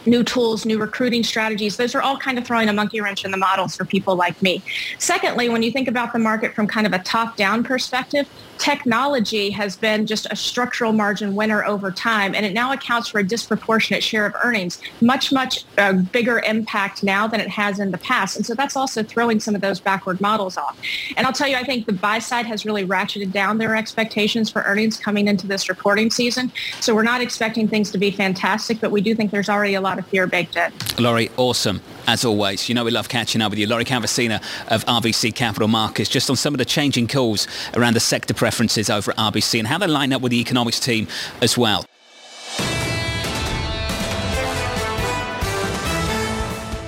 new 0.06 0.22
tools, 0.22 0.64
new 0.64 0.78
recruiting 0.78 1.22
strategies. 1.22 1.76
Those 1.76 1.94
are 1.94 2.02
all 2.02 2.18
kind 2.18 2.38
of 2.38 2.46
throwing 2.46 2.68
a 2.68 2.72
monkey 2.72 3.00
wrench 3.00 3.24
in 3.24 3.30
the 3.30 3.36
models 3.36 3.76
for 3.76 3.84
people 3.84 4.16
like 4.16 4.40
me. 4.42 4.62
Secondly, 4.98 5.48
when 5.48 5.62
you 5.62 5.70
think 5.70 5.88
about 5.88 6.12
the 6.12 6.18
market 6.18 6.54
from 6.54 6.66
kind 6.66 6.86
of 6.86 6.92
a 6.92 6.98
top-down 7.00 7.64
perspective, 7.64 8.28
technology 8.58 9.50
has 9.50 9.76
been 9.76 10.06
just 10.06 10.26
a 10.30 10.36
structural 10.36 10.92
margin 10.92 11.34
winner 11.34 11.64
over 11.64 11.90
time, 11.90 12.34
and 12.34 12.46
it 12.46 12.52
now 12.52 12.72
accounts 12.72 13.08
for 13.08 13.18
a 13.18 13.24
disproportionate 13.24 14.02
share 14.04 14.26
of 14.26 14.34
earnings, 14.44 14.80
much, 15.00 15.32
much 15.32 15.64
uh, 15.78 15.92
bigger 15.92 16.40
impact 16.40 17.02
now 17.02 17.26
than 17.26 17.40
it 17.40 17.48
has 17.48 17.80
in 17.80 17.90
the 17.90 17.98
past. 17.98 18.36
And 18.36 18.46
so 18.46 18.54
that's 18.54 18.76
also 18.76 19.02
throwing 19.02 19.40
some 19.40 19.54
of 19.54 19.60
those 19.60 19.80
backward 19.80 20.20
models 20.20 20.56
off. 20.56 20.78
And 21.16 21.26
I'll 21.26 21.32
tell 21.32 21.48
you, 21.48 21.56
I 21.56 21.64
think 21.64 21.86
the 21.86 21.92
buy 21.92 22.18
side 22.20 22.46
has 22.46 22.64
really 22.64 22.86
ratcheted 22.86 23.32
down 23.32 23.58
their 23.58 23.74
expectations 23.74 24.50
for 24.50 24.62
earnings 24.62 24.96
coming 24.96 25.26
into 25.26 25.46
this 25.46 25.68
reporting 25.68 26.10
season. 26.10 26.52
So 26.80 26.94
we're 26.94 27.02
not 27.02 27.20
expecting 27.20 27.66
things 27.66 27.90
to 27.90 27.98
be 27.98 28.10
fantastic, 28.10 28.80
but 28.80 28.90
we 28.90 29.00
do 29.00 29.14
think 29.14 29.30
there's 29.30 29.48
already 29.48 29.74
a 29.74 29.80
lot 29.80 29.91
of 29.98 30.06
fear 30.06 30.26
baked 30.26 30.56
in. 30.56 30.72
Lori, 30.98 31.30
awesome. 31.36 31.80
As 32.06 32.24
always, 32.24 32.68
you 32.68 32.74
know 32.74 32.84
we 32.84 32.90
love 32.90 33.08
catching 33.08 33.40
up 33.40 33.50
with 33.50 33.58
you. 33.58 33.66
Lori 33.66 33.84
Calvasina 33.84 34.42
of 34.68 34.84
RBC 34.86 35.34
Capital 35.34 35.68
Markets, 35.68 36.10
just 36.10 36.28
on 36.28 36.36
some 36.36 36.54
of 36.54 36.58
the 36.58 36.64
changing 36.64 37.06
calls 37.06 37.46
around 37.74 37.94
the 37.94 38.00
sector 38.00 38.34
preferences 38.34 38.90
over 38.90 39.12
at 39.12 39.16
RBC 39.16 39.58
and 39.58 39.68
how 39.68 39.78
they 39.78 39.86
line 39.86 40.12
up 40.12 40.20
with 40.22 40.32
the 40.32 40.40
economics 40.40 40.80
team 40.80 41.06
as 41.40 41.56
well. 41.56 41.84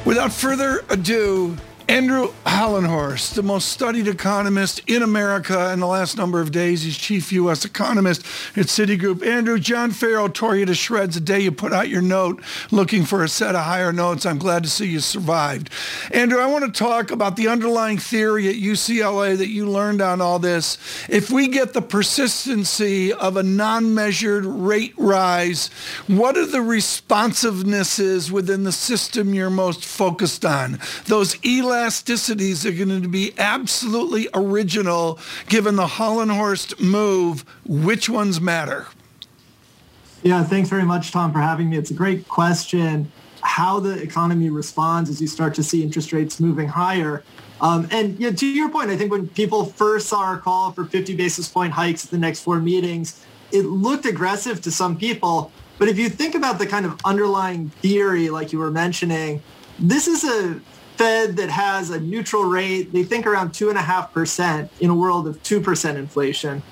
Without 0.05 0.33
further 0.33 0.85
ado, 0.91 1.57
Andrew 1.87 2.33
Hollenhorst, 2.47 3.35
the 3.35 3.43
most 3.43 3.69
studied 3.69 4.09
economist 4.09 4.81
in 4.87 5.03
America 5.03 5.71
in 5.73 5.81
the 5.81 5.87
last 5.87 6.17
number 6.17 6.41
of 6.41 6.51
days. 6.51 6.83
He's 6.83 6.97
chief 6.97 7.31
U.S. 7.33 7.67
economist 7.67 8.23
at 8.57 8.67
Citigroup. 8.67 9.25
Andrew, 9.25 9.59
John 9.59 9.91
Ferro 9.91 10.29
tore 10.29 10.57
you 10.57 10.65
to 10.65 10.75
shreds 10.75 11.15
the 11.15 11.21
day 11.21 11.41
you 11.41 11.53
put 11.53 11.75
out 11.75 11.91
your 11.91 12.01
note 12.01 12.43
looking 12.71 13.05
for 13.05 13.23
a 13.23 13.29
set 13.29 13.55
of 13.55 13.65
higher 13.65 13.93
notes. 13.93 14.25
I'm 14.25 14.39
glad 14.39 14.63
to 14.63 14.71
see 14.71 14.87
you 14.87 15.01
survived. 15.01 15.69
Andrew, 16.11 16.41
I 16.41 16.47
want 16.47 16.65
to 16.65 16.73
talk 16.73 17.11
about 17.11 17.37
the 17.37 17.49
underlying 17.49 17.99
theory 17.99 18.49
at 18.49 18.55
UCLA 18.55 19.37
that 19.37 19.49
you 19.49 19.69
learned 19.69 20.01
on 20.01 20.23
all 20.23 20.39
this. 20.39 20.79
If 21.11 21.31
we 21.31 21.49
get 21.49 21.75
the 21.75 21.83
persistency 21.83 23.13
of 23.13 23.37
a 23.37 23.43
non-measured 23.43 24.47
rate 24.47 24.95
rise, 24.97 25.69
what 26.07 26.39
are 26.39 26.47
the 26.47 26.59
responsivenesses 26.59 28.31
within 28.31 28.65
the 28.65 28.73
system 28.73 29.35
you're 29.35 29.51
most 29.51 29.85
focused 29.85 30.47
on? 30.47 30.79
Those 31.07 31.37
elasticities 31.75 32.65
are 32.65 32.73
going 32.73 33.03
to 33.03 33.09
be 33.09 33.35
absolutely 33.39 34.29
original 34.35 35.19
given 35.49 35.77
the 35.77 35.87
Hollenhorst 35.87 36.81
move. 36.81 37.45
Which 37.67 38.09
ones 38.09 38.41
matter? 38.41 38.87
Yeah, 40.23 40.43
thanks 40.45 40.69
very 40.69 40.85
much, 40.85 41.11
Tom, 41.13 41.33
for 41.33 41.41
having 41.41 41.71
me. 41.71 41.77
It's 41.77 41.91
a 41.91 41.95
great 41.95 42.29
question. 42.29 43.11
How 43.43 43.79
the 43.81 44.01
economy 44.01 44.49
responds 44.51 45.11
as 45.11 45.21
you 45.21 45.27
start 45.27 45.55
to 45.55 45.63
see 45.63 45.83
interest 45.83 46.13
rates 46.13 46.41
moving 46.41 46.69
higher. 46.69 47.23
Um, 47.61 47.87
and 47.91 48.19
you 48.19 48.31
know, 48.31 48.37
to 48.37 48.47
your 48.47 48.71
point, 48.71 48.91
I 48.91 48.97
think 48.97 49.11
when 49.11 49.29
people 49.29 49.67
first 49.67 50.09
saw 50.09 50.21
our 50.21 50.39
call 50.39 50.73
for 50.73 50.85
50 50.85 51.15
basis 51.17 51.49
point 51.49 51.73
hikes 51.73 52.05
at 52.05 52.11
the 52.11 52.19
next 52.19 52.41
four 52.41 52.59
meetings, 52.59 53.25
it 53.53 53.63
looked 53.63 54.07
aggressive 54.07 54.63
to 54.63 54.71
some 54.71 54.97
people. 54.97 55.53
But 55.79 55.89
if 55.89 55.99
you 55.99 56.09
think 56.09 56.35
about 56.35 56.59
the 56.59 56.67
kind 56.67 56.87
of 56.87 56.99
underlying 57.05 57.69
theory, 57.69 58.31
like 58.31 58.53
you 58.53 58.59
were 58.59 58.71
mentioning, 58.71 59.43
this 59.79 60.09
is 60.09 60.25
a 60.25 60.61
Fed 60.97 61.37
that 61.37 61.51
has 61.51 61.91
a 61.91 62.01
neutral 62.01 62.45
rate, 62.45 62.93
they 62.93 63.03
think 63.03 63.27
around 63.27 63.51
2.5% 63.51 64.69
in 64.81 64.91
a 64.91 64.95
world 64.95 65.27
of 65.27 65.43
2% 65.43 65.97
inflation. 65.97 66.63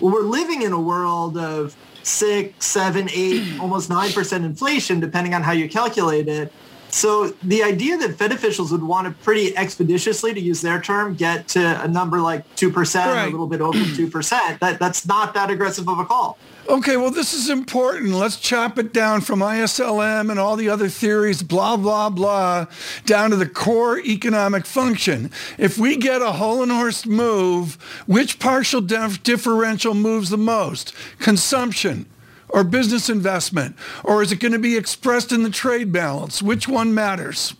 Well, 0.00 0.12
we're 0.12 0.22
living 0.22 0.62
in 0.62 0.72
a 0.72 0.80
world 0.80 1.38
of 1.38 1.76
six, 2.02 2.66
seven, 2.66 3.08
eight, 3.12 3.60
almost 3.60 3.88
9% 3.90 4.44
inflation, 4.44 5.00
depending 5.00 5.34
on 5.34 5.42
how 5.42 5.52
you 5.52 5.68
calculate 5.68 6.28
it. 6.28 6.52
So 6.98 7.28
the 7.44 7.62
idea 7.62 7.96
that 7.98 8.16
Fed 8.16 8.32
officials 8.32 8.72
would 8.72 8.82
want 8.82 9.06
to 9.06 9.12
pretty 9.22 9.56
expeditiously, 9.56 10.34
to 10.34 10.40
use 10.40 10.60
their 10.62 10.82
term, 10.82 11.14
get 11.14 11.46
to 11.48 11.80
a 11.80 11.86
number 11.86 12.20
like 12.20 12.44
2%, 12.56 13.06
right. 13.06 13.28
a 13.28 13.30
little 13.30 13.46
bit 13.46 13.60
over 13.60 13.78
2%, 13.78 14.58
that, 14.58 14.80
that's 14.80 15.06
not 15.06 15.32
that 15.34 15.48
aggressive 15.48 15.88
of 15.88 16.00
a 16.00 16.04
call. 16.04 16.38
Okay, 16.68 16.96
well, 16.96 17.12
this 17.12 17.34
is 17.34 17.48
important. 17.48 18.14
Let's 18.14 18.40
chop 18.40 18.80
it 18.80 18.92
down 18.92 19.20
from 19.20 19.38
ISLM 19.38 20.28
and 20.28 20.40
all 20.40 20.56
the 20.56 20.68
other 20.68 20.88
theories, 20.88 21.40
blah, 21.40 21.76
blah, 21.76 22.10
blah, 22.10 22.66
down 23.06 23.30
to 23.30 23.36
the 23.36 23.48
core 23.48 24.00
economic 24.00 24.66
function. 24.66 25.30
If 25.56 25.78
we 25.78 25.96
get 25.96 26.20
a 26.20 26.32
Hollenhorst 26.32 27.06
move, 27.06 27.74
which 28.06 28.40
partial 28.40 28.80
dif- 28.80 29.22
differential 29.22 29.94
moves 29.94 30.30
the 30.30 30.36
most? 30.36 30.92
Consumption 31.20 32.06
or 32.48 32.64
business 32.64 33.08
investment? 33.08 33.76
Or 34.04 34.22
is 34.22 34.32
it 34.32 34.40
going 34.40 34.52
to 34.52 34.58
be 34.58 34.76
expressed 34.76 35.32
in 35.32 35.42
the 35.42 35.50
trade 35.50 35.92
balance? 35.92 36.42
Which 36.42 36.68
one 36.68 36.94
matters? 36.94 37.54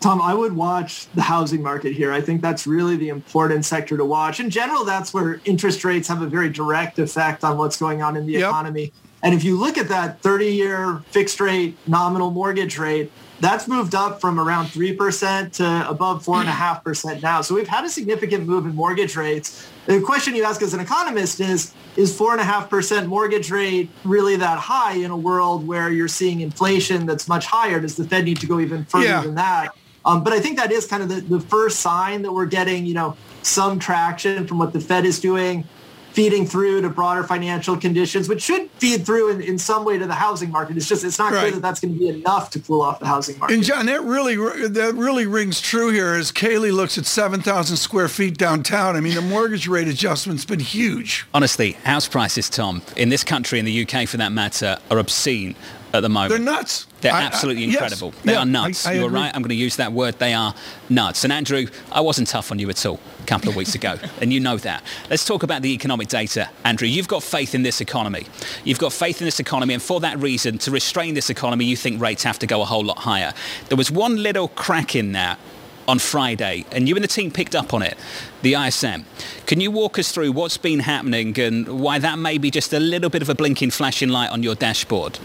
Tom, 0.00 0.20
I 0.20 0.34
would 0.34 0.52
watch 0.52 1.06
the 1.14 1.22
housing 1.22 1.62
market 1.62 1.94
here. 1.94 2.12
I 2.12 2.20
think 2.20 2.42
that's 2.42 2.66
really 2.66 2.96
the 2.96 3.08
important 3.08 3.64
sector 3.64 3.96
to 3.96 4.04
watch. 4.04 4.38
In 4.38 4.50
general, 4.50 4.84
that's 4.84 5.14
where 5.14 5.40
interest 5.46 5.82
rates 5.82 6.08
have 6.08 6.20
a 6.20 6.26
very 6.26 6.50
direct 6.50 6.98
effect 6.98 7.42
on 7.42 7.56
what's 7.56 7.78
going 7.78 8.02
on 8.02 8.14
in 8.14 8.26
the 8.26 8.32
yep. 8.32 8.50
economy. 8.50 8.92
And 9.22 9.34
if 9.34 9.42
you 9.44 9.58
look 9.58 9.78
at 9.78 9.88
that 9.88 10.20
30-year 10.20 11.02
fixed 11.06 11.40
rate 11.40 11.78
nominal 11.86 12.30
mortgage 12.30 12.76
rate, 12.76 13.10
that's 13.40 13.66
moved 13.66 13.94
up 13.94 14.20
from 14.20 14.38
around 14.38 14.66
3% 14.66 15.52
to 15.52 15.88
above 15.88 16.24
4.5% 16.24 17.22
now. 17.22 17.40
So 17.40 17.54
we've 17.54 17.68
had 17.68 17.84
a 17.84 17.88
significant 17.88 18.46
move 18.46 18.66
in 18.66 18.74
mortgage 18.74 19.16
rates. 19.16 19.68
The 19.86 20.00
question 20.00 20.34
you 20.34 20.44
ask 20.44 20.62
as 20.62 20.72
an 20.72 20.80
economist 20.80 21.40
is, 21.40 21.72
is 21.96 22.16
4.5% 22.16 23.06
mortgage 23.06 23.50
rate 23.50 23.90
really 24.04 24.36
that 24.36 24.58
high 24.58 24.94
in 24.94 25.10
a 25.10 25.16
world 25.16 25.66
where 25.66 25.90
you're 25.90 26.08
seeing 26.08 26.40
inflation 26.40 27.06
that's 27.06 27.28
much 27.28 27.46
higher? 27.46 27.80
Does 27.80 27.96
the 27.96 28.04
Fed 28.04 28.24
need 28.24 28.40
to 28.40 28.46
go 28.46 28.60
even 28.60 28.84
further 28.84 29.04
yeah. 29.04 29.22
than 29.22 29.34
that? 29.34 29.74
Um, 30.04 30.22
but 30.22 30.32
I 30.32 30.40
think 30.40 30.58
that 30.58 30.70
is 30.70 30.86
kind 30.86 31.02
of 31.02 31.08
the, 31.08 31.20
the 31.20 31.40
first 31.40 31.80
sign 31.80 32.22
that 32.22 32.32
we're 32.32 32.46
getting, 32.46 32.86
you 32.86 32.94
know, 32.94 33.16
some 33.42 33.78
traction 33.78 34.46
from 34.46 34.58
what 34.58 34.72
the 34.72 34.80
Fed 34.80 35.04
is 35.04 35.20
doing, 35.20 35.64
feeding 36.14 36.46
through 36.46 36.80
to 36.80 36.88
broader 36.88 37.24
financial 37.24 37.76
conditions, 37.76 38.28
which 38.28 38.40
should 38.40 38.70
feed 38.78 39.04
through 39.04 39.30
in, 39.30 39.40
in 39.40 39.58
some 39.58 39.84
way 39.84 39.98
to 39.98 40.06
the 40.06 40.14
housing 40.14 40.48
market. 40.48 40.76
It's 40.76 40.88
just 40.88 41.02
it's 41.02 41.18
not 41.18 41.32
right. 41.32 41.40
clear 41.40 41.52
that 41.52 41.62
that's 41.62 41.80
going 41.80 41.94
to 41.94 41.98
be 41.98 42.08
enough 42.08 42.50
to 42.50 42.60
cool 42.60 42.82
off 42.82 43.00
the 43.00 43.06
housing 43.06 43.36
market. 43.38 43.54
And 43.54 43.64
John, 43.64 43.86
that 43.86 44.02
really 44.02 44.36
that 44.68 44.94
really 44.94 45.26
rings 45.26 45.60
true 45.60 45.90
here 45.90 46.14
as 46.14 46.30
Kaylee 46.30 46.72
looks 46.72 46.96
at 46.96 47.04
7,000 47.04 47.76
square 47.76 48.08
feet 48.08 48.38
downtown. 48.38 48.94
I 48.94 49.00
mean, 49.00 49.16
the 49.16 49.22
mortgage 49.22 49.66
rate 49.66 49.88
adjustment's 49.88 50.44
been 50.44 50.60
huge. 50.60 51.26
Honestly, 51.34 51.72
house 51.72 52.06
prices, 52.06 52.48
Tom, 52.48 52.82
in 52.96 53.08
this 53.08 53.24
country, 53.24 53.58
in 53.58 53.64
the 53.64 53.82
UK 53.84 54.08
for 54.08 54.16
that 54.18 54.30
matter, 54.30 54.78
are 54.90 54.98
obscene 54.98 55.56
at 55.94 56.00
the 56.00 56.08
moment. 56.08 56.30
They're 56.30 56.38
nuts. 56.54 56.86
They're 57.00 57.12
I, 57.12 57.22
absolutely 57.22 57.64
I, 57.64 57.66
incredible. 57.68 58.12
Yes. 58.14 58.22
They 58.24 58.32
yeah, 58.32 58.40
are 58.40 58.46
nuts. 58.46 58.86
I, 58.86 58.94
You're 58.94 59.06
agree. 59.06 59.20
right. 59.20 59.32
I'm 59.34 59.42
going 59.42 59.50
to 59.50 59.54
use 59.54 59.76
that 59.76 59.92
word. 59.92 60.18
They 60.18 60.34
are 60.34 60.54
nuts. 60.88 61.22
And 61.24 61.32
Andrew, 61.32 61.66
I 61.92 62.00
wasn't 62.00 62.28
tough 62.28 62.50
on 62.50 62.58
you 62.58 62.68
at 62.68 62.84
all 62.84 62.98
a 63.22 63.26
couple 63.26 63.48
of 63.48 63.56
weeks 63.56 63.74
ago, 63.74 63.96
and 64.20 64.32
you 64.32 64.40
know 64.40 64.56
that. 64.58 64.82
Let's 65.08 65.24
talk 65.24 65.44
about 65.44 65.62
the 65.62 65.72
economic 65.72 66.08
data. 66.08 66.50
Andrew, 66.64 66.88
you've 66.88 67.08
got 67.08 67.22
faith 67.22 67.54
in 67.54 67.62
this 67.62 67.80
economy. 67.80 68.26
You've 68.64 68.80
got 68.80 68.92
faith 68.92 69.20
in 69.20 69.24
this 69.24 69.38
economy, 69.38 69.72
and 69.74 69.82
for 69.82 70.00
that 70.00 70.18
reason, 70.18 70.58
to 70.58 70.70
restrain 70.70 71.14
this 71.14 71.30
economy, 71.30 71.64
you 71.64 71.76
think 71.76 72.02
rates 72.02 72.24
have 72.24 72.38
to 72.40 72.46
go 72.46 72.60
a 72.60 72.64
whole 72.64 72.84
lot 72.84 72.98
higher. 72.98 73.32
There 73.68 73.78
was 73.78 73.90
one 73.90 74.22
little 74.22 74.48
crack 74.48 74.96
in 74.96 75.12
that 75.12 75.38
on 75.86 75.98
Friday, 75.98 76.64
and 76.72 76.88
you 76.88 76.96
and 76.96 77.04
the 77.04 77.08
team 77.08 77.30
picked 77.30 77.54
up 77.54 77.72
on 77.72 77.82
it, 77.82 77.96
the 78.42 78.54
ISM. 78.54 79.04
Can 79.46 79.60
you 79.60 79.70
walk 79.70 79.98
us 79.98 80.10
through 80.10 80.32
what's 80.32 80.56
been 80.56 80.80
happening 80.80 81.38
and 81.38 81.80
why 81.80 81.98
that 81.98 82.18
may 82.18 82.38
be 82.38 82.50
just 82.50 82.72
a 82.72 82.80
little 82.80 83.10
bit 83.10 83.22
of 83.22 83.28
a 83.28 83.34
blinking 83.34 83.70
flashing 83.70 84.08
light 84.08 84.30
on 84.30 84.42
your 84.42 84.54
dashboard? 84.54 85.18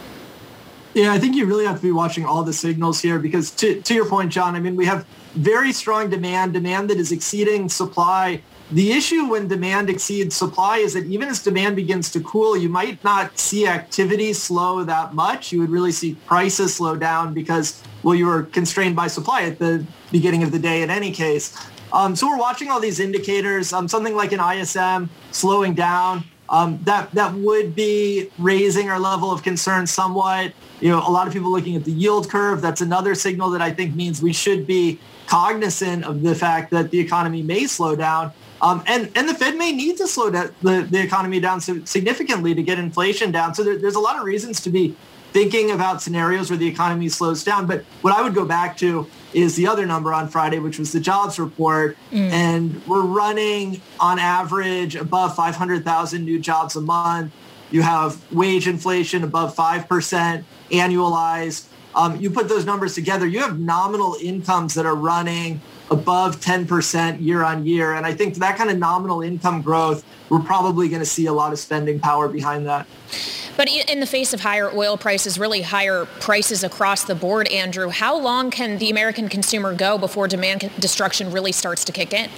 Yeah, 0.94 1.14
I 1.14 1.20
think 1.20 1.36
you 1.36 1.46
really 1.46 1.66
have 1.66 1.78
to 1.78 1.82
be 1.82 1.92
watching 1.92 2.26
all 2.26 2.44
the 2.44 2.54
signals 2.54 3.00
here 3.00 3.20
because 3.20 3.52
to, 3.52 3.80
to 3.82 3.94
your 3.94 4.06
point, 4.06 4.32
John, 4.32 4.56
I 4.56 4.60
mean, 4.60 4.76
we 4.76 4.86
have 4.86 5.06
very 5.34 5.72
strong 5.72 6.10
demand, 6.10 6.54
demand 6.54 6.90
that 6.90 6.98
is 6.98 7.12
exceeding 7.12 7.70
supply. 7.70 8.42
The 8.72 8.92
issue 8.92 9.26
when 9.26 9.48
demand 9.48 9.90
exceeds 9.90 10.36
supply 10.36 10.78
is 10.78 10.94
that 10.94 11.06
even 11.06 11.28
as 11.28 11.44
demand 11.44 11.76
begins 11.76 12.12
to 12.12 12.20
cool, 12.22 12.58
you 12.58 12.70
might 12.70 13.04
not 13.04 13.38
see 13.38 13.68
activity 13.68 14.34
slow 14.34 14.84
that 14.84 15.14
much. 15.14 15.52
You 15.52 15.60
would 15.60 15.70
really 15.70 15.92
see 15.92 16.16
prices 16.26 16.76
slow 16.76 16.96
down 16.96 17.34
because, 17.36 17.84
well, 18.02 18.16
you 18.16 18.26
were 18.26 18.44
constrained 18.44 18.96
by 18.96 19.08
supply 19.08 19.44
at 19.44 19.60
the 19.60 19.86
beginning 20.12 20.42
of 20.42 20.52
the 20.52 20.60
day 20.60 20.82
in 20.82 20.90
any 20.90 21.12
case. 21.12 21.56
Um, 21.94 22.16
so 22.16 22.28
we're 22.28 22.38
watching 22.38 22.70
all 22.70 22.80
these 22.80 23.00
indicators, 23.00 23.74
um, 23.74 23.88
something 23.88 24.16
like 24.16 24.32
an 24.32 24.40
ISM 24.40 25.10
slowing 25.32 25.74
down. 25.74 26.24
Um, 26.52 26.80
that 26.84 27.12
that 27.12 27.34
would 27.36 27.76
be 27.76 28.30
raising 28.40 28.90
our 28.90 29.00
level 29.00 29.32
of 29.32 29.44
concern 29.44 29.86
somewhat. 29.86 30.54
You 30.80 30.90
know, 30.90 31.00
a 31.00 31.12
lot 31.12 31.28
of 31.28 31.34
people 31.34 31.52
looking 31.52 31.76
at 31.76 31.84
the 31.84 31.92
yield 31.92 32.30
curve. 32.30 32.62
That's 32.62 32.82
another 32.82 33.14
signal 33.16 33.52
that 33.52 33.62
I 33.62 33.72
think 33.72 33.96
means 33.96 34.22
we 34.22 34.34
should 34.34 34.66
be 34.66 35.00
cognizant 35.28 36.06
of 36.06 36.24
the 36.24 36.34
fact 36.34 36.72
that 36.72 36.90
the 36.90 37.00
economy 37.00 37.44
may 37.44 37.68
slow 37.68 37.96
down. 37.96 38.32
Um, 38.62 38.84
and, 38.88 39.10
and 39.16 39.30
the 39.30 39.34
Fed 39.34 39.58
may 39.58 39.72
need 39.72 39.98
to 39.98 40.08
slow 40.08 40.30
the, 40.30 40.52
the 40.62 41.02
economy 41.02 41.40
down 41.40 41.62
significantly 41.62 42.54
to 42.56 42.64
get 42.64 42.78
inflation 42.78 43.32
down. 43.32 43.54
So 43.54 43.64
there, 43.64 43.78
there's 43.78 43.96
a 43.96 44.00
lot 44.00 44.18
of 44.18 44.26
reasons 44.26 44.60
to 44.62 44.70
be 44.70 44.96
thinking 45.32 45.72
about 45.72 46.02
scenarios 46.02 46.50
where 46.50 46.58
the 46.58 46.68
economy 46.68 47.10
slows 47.10 47.44
down. 47.44 47.68
But 47.68 47.84
what 48.02 48.14
I 48.14 48.22
would 48.22 48.34
go 48.34 48.46
back 48.46 48.78
to 48.78 49.08
is 49.34 49.56
the 49.56 49.68
other 49.68 49.86
number 49.86 50.14
on 50.14 50.28
Friday, 50.28 50.60
which 50.60 50.80
was 50.80 50.92
the 50.92 51.00
jobs 51.00 51.40
report. 51.40 51.98
Mm. 52.12 52.32
And 52.32 52.88
we're 52.88 53.02
running 53.02 53.82
on 54.00 54.20
average 54.20 54.96
above 54.96 55.36
500,000 55.36 56.26
new 56.26 56.40
jobs 56.40 56.76
a 56.76 56.82
month. 56.82 57.32
You 57.72 57.84
have 57.84 58.20
wage 58.32 58.68
inflation 58.68 59.24
above 59.24 59.56
5% 59.56 60.44
annualized. 60.72 61.66
Um, 61.96 62.20
you 62.20 62.30
put 62.30 62.48
those 62.48 62.66
numbers 62.66 62.96
together, 62.96 63.26
you 63.26 63.40
have 63.40 63.60
nominal 63.60 64.16
incomes 64.22 64.74
that 64.76 64.86
are 64.86 64.96
running 64.96 65.62
above 65.92 66.40
10% 66.40 67.22
year 67.22 67.44
on 67.44 67.66
year. 67.66 67.94
And 67.94 68.06
I 68.06 68.14
think 68.14 68.36
that 68.36 68.58
kind 68.58 68.70
of 68.70 68.78
nominal 68.78 69.22
income 69.22 69.62
growth, 69.62 70.06
we're 70.30 70.40
probably 70.40 70.88
going 70.88 71.02
to 71.02 71.06
see 71.06 71.26
a 71.26 71.34
lot 71.34 71.52
of 71.52 71.60
spending 71.60 72.00
power 72.00 72.28
behind 72.28 72.66
that. 72.68 72.86
But 73.58 73.68
in 73.68 74.00
the 74.00 74.06
face 74.06 74.34
of 74.34 74.40
higher 74.40 74.72
oil 74.72 74.98
prices, 74.98 75.38
really 75.38 75.64
higher 75.64 76.06
prices 76.06 76.64
across 76.64 77.04
the 77.04 77.16
board, 77.16 77.48
Andrew, 77.50 77.90
how 77.90 78.18
long 78.18 78.52
can 78.52 78.78
the 78.78 78.90
American 78.90 79.28
consumer 79.28 79.76
go 79.76 79.98
before 79.98 80.30
demand 80.30 80.72
destruction 80.80 81.32
really 81.32 81.52
starts 81.52 81.84
to 81.86 81.92
kick 81.92 82.14
in? 82.14 82.30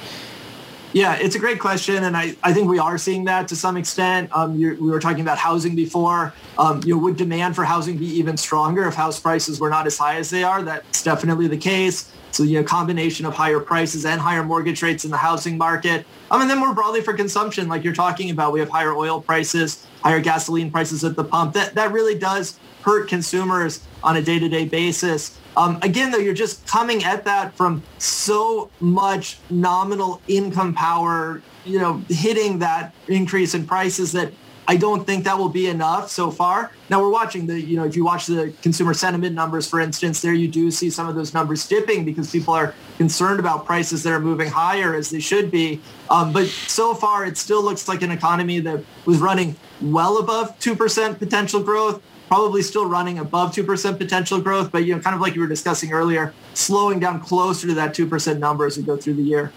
Yeah, 0.94 1.16
it's 1.16 1.36
a 1.36 1.40
great 1.40 1.60
question, 1.60 2.04
and 2.04 2.18
I, 2.18 2.36
I 2.44 2.52
think 2.52 2.70
we 2.70 2.78
are 2.78 2.98
seeing 2.98 3.24
that 3.26 3.48
to 3.48 3.56
some 3.56 3.78
extent. 3.78 4.30
Um, 4.36 4.60
we 4.60 4.76
were 4.76 5.00
talking 5.00 5.22
about 5.22 5.38
housing 5.38 5.74
before. 5.74 6.34
Um, 6.58 6.82
you 6.84 6.96
know, 6.96 7.02
would 7.02 7.16
demand 7.16 7.56
for 7.56 7.64
housing 7.64 7.98
be 7.98 8.08
even 8.08 8.36
stronger 8.36 8.86
if 8.88 8.94
house 8.94 9.18
prices 9.18 9.60
were 9.60 9.70
not 9.70 9.88
as 9.88 9.98
high 9.98 10.18
as 10.18 10.30
they 10.30 10.44
are? 10.44 10.64
That's 10.64 11.02
definitely 11.02 11.48
the 11.48 11.58
case. 11.58 12.12
So, 12.32 12.44
you 12.44 12.60
know, 12.60 12.64
combination 12.66 13.26
of 13.26 13.34
higher 13.34 13.60
prices 13.60 14.06
and 14.06 14.20
higher 14.20 14.44
mortgage 14.44 14.82
rates 14.82 15.06
in 15.06 15.12
the 15.12 15.18
housing 15.18 15.58
market. 15.58 16.06
Um, 16.30 16.42
and 16.42 16.50
then 16.50 16.60
more 16.60 16.74
broadly 16.74 17.02
for 17.02 17.14
consumption, 17.14 17.68
like 17.68 17.84
you're 17.84 17.94
talking 17.94 18.30
about, 18.30 18.52
we 18.52 18.60
have 18.60 18.70
higher 18.70 18.94
oil 18.94 19.22
prices, 19.22 19.86
higher 20.04 20.20
gasoline 20.20 20.72
prices 20.72 21.04
at 21.04 21.16
the 21.16 21.24
pump. 21.24 21.54
That 21.54 21.76
that 21.76 21.92
really 21.92 22.18
does 22.18 22.60
hurt 22.84 23.08
consumers 23.08 23.86
on 24.04 24.18
a 24.18 24.22
day-to-day 24.22 24.66
basis. 24.66 25.38
Um, 25.56 25.78
again, 25.82 26.12
though, 26.12 26.18
you're 26.18 26.34
just 26.34 26.66
coming 26.66 27.04
at 27.04 27.26
that 27.26 27.54
from 27.56 27.84
so 28.00 28.70
much 28.80 29.38
nominal 29.50 30.22
income 30.28 30.74
power, 30.74 31.42
you 31.66 31.78
know, 31.78 32.04
hitting 32.10 32.60
that 32.60 32.96
increase 33.08 33.54
in 33.54 33.68
prices 33.68 34.12
that 34.14 34.32
I 34.68 34.78
don't 34.78 35.06
think 35.06 35.24
that 35.26 35.38
will 35.38 35.50
be 35.50 35.68
enough 35.68 36.10
so 36.10 36.32
far. 36.32 36.72
Now 36.90 37.02
we're 37.02 37.10
watching 37.10 37.48
the, 37.48 37.60
you 37.60 37.78
know, 37.78 37.84
if 37.84 37.96
you 37.96 38.06
watch 38.06 38.28
the 38.28 38.54
consumer 38.62 38.94
sentiment 38.94 39.36
numbers, 39.36 39.68
for 39.68 39.80
instance, 39.80 40.22
there 40.22 40.34
you 40.34 40.48
do 40.48 40.72
see 40.72 40.90
some 40.90 41.08
of 41.08 41.16
those 41.16 41.34
numbers 41.34 41.68
dipping 41.68 42.06
because 42.06 42.32
people 42.32 42.54
are 42.54 42.74
concerned 42.98 43.40
about 43.40 43.66
prices 43.66 44.04
that 44.04 44.14
are 44.14 44.20
moving 44.20 44.50
higher 44.50 44.96
as 44.96 45.10
they 45.10 45.20
should 45.20 45.52
be. 45.52 45.82
Um, 46.10 46.32
but 46.32 46.48
so 46.48 46.94
far, 46.94 47.26
it 47.26 47.38
still 47.38 47.64
looks 47.64 47.88
like 47.88 48.02
an 48.02 48.12
economy 48.12 48.60
that 48.60 48.84
was 49.06 49.18
running 49.18 49.56
well 49.82 50.20
above 50.20 50.58
2% 50.60 51.18
potential 51.18 51.64
growth 51.64 52.02
probably 52.32 52.62
still 52.62 52.86
running 52.86 53.20
above 53.20 53.52
2% 53.52 53.98
potential 53.98 54.40
growth, 54.40 54.72
but 54.72 54.86
you 54.86 54.96
know, 54.96 55.02
kind 55.02 55.14
of 55.14 55.22
like 55.22 55.36
you 55.36 55.42
were 55.42 55.48
discussing 55.48 55.92
earlier, 55.92 56.34
slowing 56.54 56.98
down 56.98 57.20
closer 57.20 57.68
to 57.68 57.74
that 57.74 57.94
2% 57.94 58.40
number 58.40 58.66
as 58.66 58.78
we 58.78 58.84
go 58.84 58.96
through 58.96 59.14
the 59.14 59.22
year. 59.22 59.52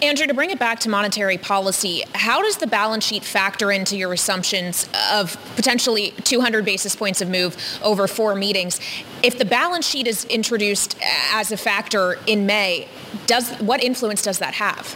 Andrew, 0.00 0.24
to 0.24 0.32
bring 0.32 0.50
it 0.50 0.60
back 0.60 0.78
to 0.78 0.88
monetary 0.88 1.36
policy, 1.36 2.04
how 2.14 2.40
does 2.40 2.58
the 2.58 2.68
balance 2.68 3.04
sheet 3.04 3.24
factor 3.24 3.72
into 3.72 3.96
your 3.96 4.12
assumptions 4.12 4.88
of 5.10 5.36
potentially 5.56 6.12
200 6.22 6.64
basis 6.64 6.94
points 6.94 7.20
of 7.20 7.28
move 7.28 7.56
over 7.82 8.06
four 8.06 8.36
meetings? 8.36 8.78
If 9.24 9.36
the 9.36 9.44
balance 9.44 9.84
sheet 9.84 10.06
is 10.06 10.24
introduced 10.26 10.96
as 11.32 11.50
a 11.50 11.56
factor 11.56 12.20
in 12.28 12.46
May, 12.46 12.86
does 13.26 13.50
what 13.56 13.82
influence 13.82 14.22
does 14.22 14.38
that 14.38 14.54
have? 14.54 14.94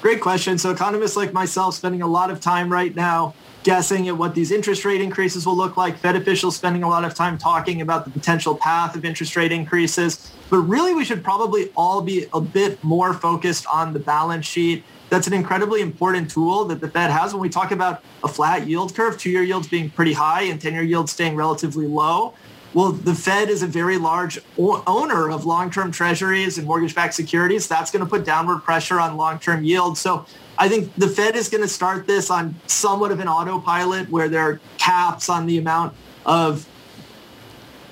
Great 0.00 0.22
question. 0.22 0.56
So 0.56 0.70
economists 0.70 1.16
like 1.16 1.34
myself 1.34 1.74
spending 1.74 2.00
a 2.00 2.06
lot 2.06 2.30
of 2.30 2.40
time 2.40 2.72
right 2.72 2.96
now 2.96 3.34
guessing 3.62 4.08
at 4.08 4.16
what 4.16 4.34
these 4.34 4.50
interest 4.50 4.84
rate 4.84 5.00
increases 5.00 5.46
will 5.46 5.56
look 5.56 5.76
like. 5.76 5.96
Fed 5.96 6.16
officials 6.16 6.56
spending 6.56 6.82
a 6.82 6.88
lot 6.88 7.04
of 7.04 7.14
time 7.14 7.38
talking 7.38 7.80
about 7.80 8.04
the 8.04 8.10
potential 8.10 8.54
path 8.54 8.96
of 8.96 9.04
interest 9.04 9.36
rate 9.36 9.52
increases. 9.52 10.32
But 10.50 10.58
really, 10.58 10.94
we 10.94 11.04
should 11.04 11.22
probably 11.22 11.70
all 11.76 12.02
be 12.02 12.26
a 12.32 12.40
bit 12.40 12.82
more 12.82 13.14
focused 13.14 13.66
on 13.72 13.92
the 13.92 14.00
balance 14.00 14.46
sheet. 14.46 14.84
That's 15.10 15.26
an 15.26 15.32
incredibly 15.32 15.80
important 15.80 16.30
tool 16.30 16.64
that 16.66 16.80
the 16.80 16.88
Fed 16.88 17.10
has 17.10 17.34
when 17.34 17.42
we 17.42 17.48
talk 17.48 17.70
about 17.70 18.02
a 18.24 18.28
flat 18.28 18.66
yield 18.66 18.94
curve, 18.94 19.18
two-year 19.18 19.42
yields 19.42 19.68
being 19.68 19.90
pretty 19.90 20.14
high 20.14 20.42
and 20.42 20.60
10-year 20.60 20.82
yields 20.82 21.12
staying 21.12 21.36
relatively 21.36 21.86
low. 21.86 22.34
Well, 22.74 22.92
the 22.92 23.14
Fed 23.14 23.50
is 23.50 23.62
a 23.62 23.66
very 23.66 23.98
large 23.98 24.40
owner 24.56 25.30
of 25.30 25.44
long-term 25.44 25.92
treasuries 25.92 26.56
and 26.56 26.66
mortgage-backed 26.66 27.12
securities. 27.12 27.68
That's 27.68 27.90
going 27.90 28.02
to 28.02 28.08
put 28.08 28.24
downward 28.24 28.60
pressure 28.60 28.98
on 28.98 29.18
long-term 29.18 29.64
yields. 29.64 30.00
So 30.00 30.24
I 30.62 30.68
think 30.68 30.94
the 30.94 31.08
Fed 31.08 31.34
is 31.34 31.48
going 31.48 31.64
to 31.64 31.68
start 31.68 32.06
this 32.06 32.30
on 32.30 32.54
somewhat 32.68 33.10
of 33.10 33.18
an 33.18 33.26
autopilot 33.26 34.08
where 34.10 34.28
there 34.28 34.42
are 34.42 34.60
caps 34.78 35.28
on 35.28 35.46
the 35.46 35.58
amount 35.58 35.92
of 36.24 36.68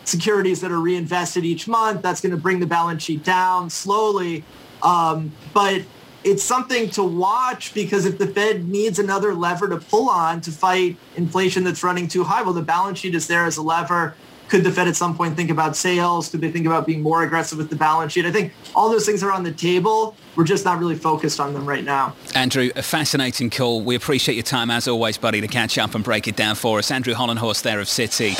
securities 0.04 0.60
that 0.60 0.70
are 0.70 0.78
reinvested 0.78 1.44
each 1.44 1.66
month. 1.66 2.00
That's 2.00 2.20
going 2.20 2.30
to 2.30 2.40
bring 2.40 2.60
the 2.60 2.68
balance 2.68 3.02
sheet 3.02 3.24
down 3.24 3.70
slowly. 3.70 4.44
Um, 4.84 5.32
but 5.52 5.82
it's 6.22 6.44
something 6.44 6.88
to 6.90 7.02
watch 7.02 7.74
because 7.74 8.06
if 8.06 8.18
the 8.18 8.28
Fed 8.28 8.68
needs 8.68 9.00
another 9.00 9.34
lever 9.34 9.68
to 9.68 9.78
pull 9.78 10.08
on 10.08 10.40
to 10.42 10.52
fight 10.52 10.96
inflation 11.16 11.64
that's 11.64 11.82
running 11.82 12.06
too 12.06 12.22
high, 12.22 12.42
well, 12.42 12.52
the 12.52 12.62
balance 12.62 13.00
sheet 13.00 13.16
is 13.16 13.26
there 13.26 13.46
as 13.46 13.56
a 13.56 13.62
lever 13.62 14.14
could 14.50 14.64
the 14.64 14.72
Fed 14.72 14.88
at 14.88 14.96
some 14.96 15.16
point 15.16 15.36
think 15.36 15.48
about 15.48 15.76
sales? 15.76 16.28
Could 16.28 16.40
they 16.40 16.50
think 16.50 16.66
about 16.66 16.84
being 16.84 17.00
more 17.00 17.22
aggressive 17.22 17.56
with 17.56 17.70
the 17.70 17.76
balance 17.76 18.12
sheet? 18.12 18.26
I 18.26 18.32
think 18.32 18.52
all 18.74 18.90
those 18.90 19.06
things 19.06 19.22
are 19.22 19.30
on 19.30 19.44
the 19.44 19.52
table. 19.52 20.16
We're 20.34 20.44
just 20.44 20.64
not 20.64 20.80
really 20.80 20.96
focused 20.96 21.38
on 21.38 21.54
them 21.54 21.64
right 21.64 21.84
now. 21.84 22.14
Andrew, 22.34 22.70
a 22.74 22.82
fascinating 22.82 23.48
call. 23.48 23.80
We 23.82 23.94
appreciate 23.94 24.34
your 24.34 24.42
time 24.42 24.70
as 24.70 24.88
always, 24.88 25.16
buddy, 25.16 25.40
to 25.40 25.46
catch 25.46 25.78
up 25.78 25.94
and 25.94 26.02
break 26.02 26.26
it 26.26 26.34
down 26.34 26.56
for 26.56 26.78
us. 26.78 26.90
Andrew 26.90 27.14
Hollenhorst 27.14 27.62
there 27.62 27.78
of 27.80 27.86
Citi. 27.86 28.36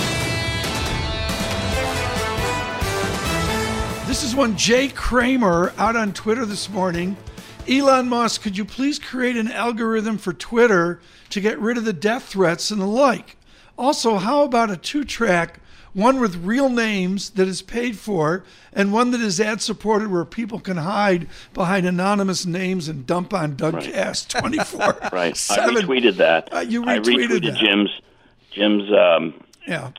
This 4.09 4.25
is 4.25 4.35
one 4.35 4.57
Jay 4.57 4.89
Kramer 4.89 5.73
out 5.79 5.95
on 5.95 6.13
Twitter 6.13 6.45
this 6.45 6.69
morning. 6.69 7.17
Elon 7.69 8.09
Musk, 8.09 8.43
could 8.43 8.59
you 8.59 8.65
please 8.65 8.99
create 8.99 9.37
an 9.37 9.49
algorithm 9.53 10.19
for 10.19 10.33
Twitter 10.33 11.01
to 11.29 11.41
get 11.41 11.57
rid 11.61 11.79
of 11.79 11.85
the 11.85 11.93
death 11.93 12.25
threats 12.25 12.73
and 12.73 12.81
the 12.81 12.87
like? 12.87 13.37
Also, 13.79 14.17
how 14.17 14.43
about 14.43 14.71
a 14.71 14.77
two 14.77 15.05
track 15.05 15.61
one 15.93 16.21
with 16.21 16.37
real 16.37 16.69
names 16.69 17.31
that 17.31 17.49
is 17.49 17.63
paid 17.63 17.99
for, 17.99 18.45
and 18.73 18.93
one 18.93 19.11
that 19.11 19.21
is 19.21 19.41
ad 19.41 19.61
supported 19.61 20.11
where 20.11 20.25
people 20.25 20.61
can 20.61 20.79
hide 20.79 21.29
behind 21.53 21.87
anonymous 21.87 22.47
names 22.47 22.89
and 22.89 23.07
dump 23.07 23.35
on 23.35 23.57
Doug 23.57 23.81
Kass 23.81 24.27
right. 24.35 24.41
24. 24.69 24.99
right. 25.13 25.37
7. 25.37 25.77
I 25.77 25.81
retweeted 25.81 26.17
that. 26.17 26.53
Uh, 26.53 26.61
you 26.61 26.83
retweeted 26.83 26.89
I 26.89 26.99
retweeted 26.99 27.45
that. 27.45 27.59
Jim's 27.59 28.01
Jim's 28.53 28.93
um, 28.93 29.45
yeah. 29.67 29.91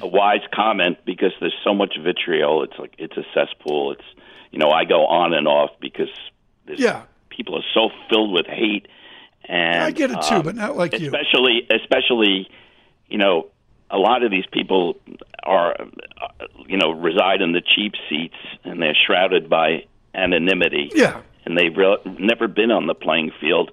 a 0.00 0.06
wise 0.06 0.40
comment 0.54 0.98
because 1.04 1.32
there's 1.40 1.56
so 1.64 1.74
much 1.74 1.96
vitriol. 2.02 2.62
It's 2.62 2.78
like 2.78 2.94
it's 2.98 3.16
a 3.16 3.24
cesspool. 3.34 3.92
It's 3.92 4.04
you 4.50 4.58
know 4.58 4.70
I 4.70 4.84
go 4.84 5.06
on 5.06 5.34
and 5.34 5.46
off 5.46 5.70
because 5.80 6.08
yeah 6.66 7.02
people 7.28 7.56
are 7.56 7.64
so 7.74 7.90
filled 8.08 8.32
with 8.32 8.46
hate 8.46 8.86
and 9.44 9.82
I 9.82 9.90
get 9.90 10.10
it 10.10 10.22
too, 10.22 10.36
um, 10.36 10.42
but 10.42 10.54
not 10.54 10.76
like 10.76 10.92
especially, 10.94 11.52
you. 11.52 11.62
Especially, 11.62 11.66
especially, 11.82 12.50
you 13.08 13.18
know, 13.18 13.48
a 13.92 13.98
lot 13.98 14.24
of 14.24 14.30
these 14.30 14.46
people 14.50 14.96
are, 15.44 15.76
you 16.66 16.78
know, 16.78 16.90
reside 16.92 17.42
in 17.42 17.52
the 17.52 17.60
cheap 17.60 17.92
seats 18.08 18.34
and 18.64 18.80
they're 18.80 18.96
shrouded 19.06 19.48
by 19.48 19.84
anonymity. 20.14 20.90
Yeah. 20.94 21.20
And 21.44 21.58
they've 21.58 21.76
re- 21.76 21.98
never 22.18 22.48
been 22.48 22.70
on 22.70 22.86
the 22.86 22.94
playing 22.94 23.32
field 23.40 23.70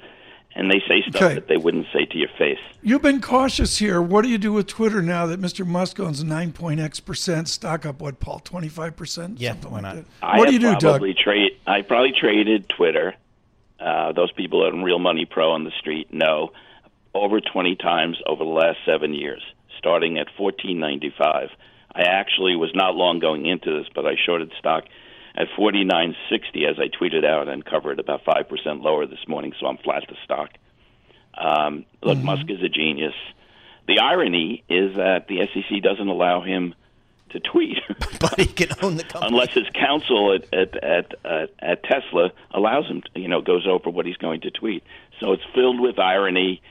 and 0.56 0.70
they 0.70 0.82
say 0.88 1.04
stuff 1.08 1.22
okay. 1.22 1.36
that 1.36 1.48
they 1.48 1.58
wouldn't 1.58 1.86
say 1.94 2.06
to 2.06 2.18
your 2.18 2.30
face. 2.38 2.60
You've 2.82 3.02
been 3.02 3.22
cautious 3.22 3.78
here. 3.78 4.02
What 4.02 4.24
do 4.24 4.30
you 4.30 4.38
do 4.38 4.52
with 4.52 4.68
Twitter 4.68 5.02
now 5.02 5.26
that 5.28 5.40
Mr. 5.40 5.66
Musk 5.66 6.00
owns 6.00 6.24
9 6.24 6.52
point 6.52 6.80
X 6.80 7.00
percent 7.00 7.48
stock 7.48 7.86
up? 7.86 8.02
What, 8.02 8.20
Paul? 8.20 8.40
25 8.40 8.96
percent? 8.98 9.40
Yeah, 9.40 9.54
why 9.56 9.82
not? 9.82 9.96
Like 9.96 10.06
what 10.38 10.48
do 10.48 10.54
you 10.54 10.60
do, 10.60 10.76
Doug? 10.76 11.02
Doug? 11.02 11.16
Trade, 11.16 11.52
I 11.66 11.82
probably 11.82 12.12
traded 12.12 12.68
Twitter. 12.68 13.16
Uh, 13.80 14.12
those 14.12 14.32
people 14.34 14.68
in 14.68 14.84
Real 14.84 15.00
Money 15.00 15.26
Pro 15.26 15.52
on 15.52 15.64
the 15.64 15.72
street 15.80 16.14
know 16.14 16.52
over 17.14 17.40
20 17.40 17.76
times 17.78 18.18
over 18.26 18.44
the 18.44 18.50
last 18.50 18.80
seven 18.86 19.14
years 19.14 19.42
starting 19.80 20.20
at 20.20 20.28
14.95. 20.39 21.50
I 21.92 22.02
actually 22.04 22.56
was 22.56 22.70
not 22.76 22.96
long 22.96 23.20
going 23.20 23.48
into 23.48 23.80
this, 23.80 23.88
but 23.96 24.06
I 24.06 24.13
shorted 24.24 24.52
stock 24.60 24.84
at 25.36 25.48
49.60 25.58 26.70
as 26.70 26.78
I 26.78 26.89
tweeted 26.89 27.26
out 27.26 27.48
and 27.48 27.65
covered 27.65 28.00
about 28.00 28.24
5% 28.26 28.84
lower 28.84 29.08
this 29.08 29.28
morning, 29.28 29.54
so 29.60 29.65
I'm 29.65 29.78
flat 29.78 30.08
to 30.08 30.15
stock. 30.24 30.52
Um, 31.36 31.86
look, 32.04 32.18
mm-hmm. 32.18 32.26
Musk 32.26 32.46
is 32.50 32.62
a 32.62 32.70
genius. 32.70 33.13
The 33.88 34.00
irony 34.00 34.63
is 34.70 34.96
that 34.98 35.28
the 35.28 35.48
SEC 35.54 35.82
doesn't 35.82 36.08
allow 36.08 36.42
him 36.42 36.76
to 37.32 37.39
tweet, 37.39 37.78
but 38.20 38.39
he 38.39 38.46
can 38.46 38.70
own 38.82 38.98
the 38.98 39.04
company 39.04 39.32
unless 39.32 39.54
his 39.54 39.68
counsel 39.74 40.36
at 40.36 40.54
at 40.54 40.84
at, 40.84 41.13
uh, 41.24 41.48
at 41.60 41.84
Tesla 41.84 42.32
allows 42.52 42.88
him. 42.88 43.02
To, 43.02 43.20
you 43.20 43.28
know, 43.28 43.42
goes 43.42 43.68
over 43.68 43.89
what 43.89 44.06
he's 44.06 44.18
going 44.18 44.42
to 44.42 44.52
tweet. 44.52 44.84
So 45.20 45.34
it's 45.34 45.44
filled 45.54 45.80
with 45.80 46.00
irony. 46.00 46.62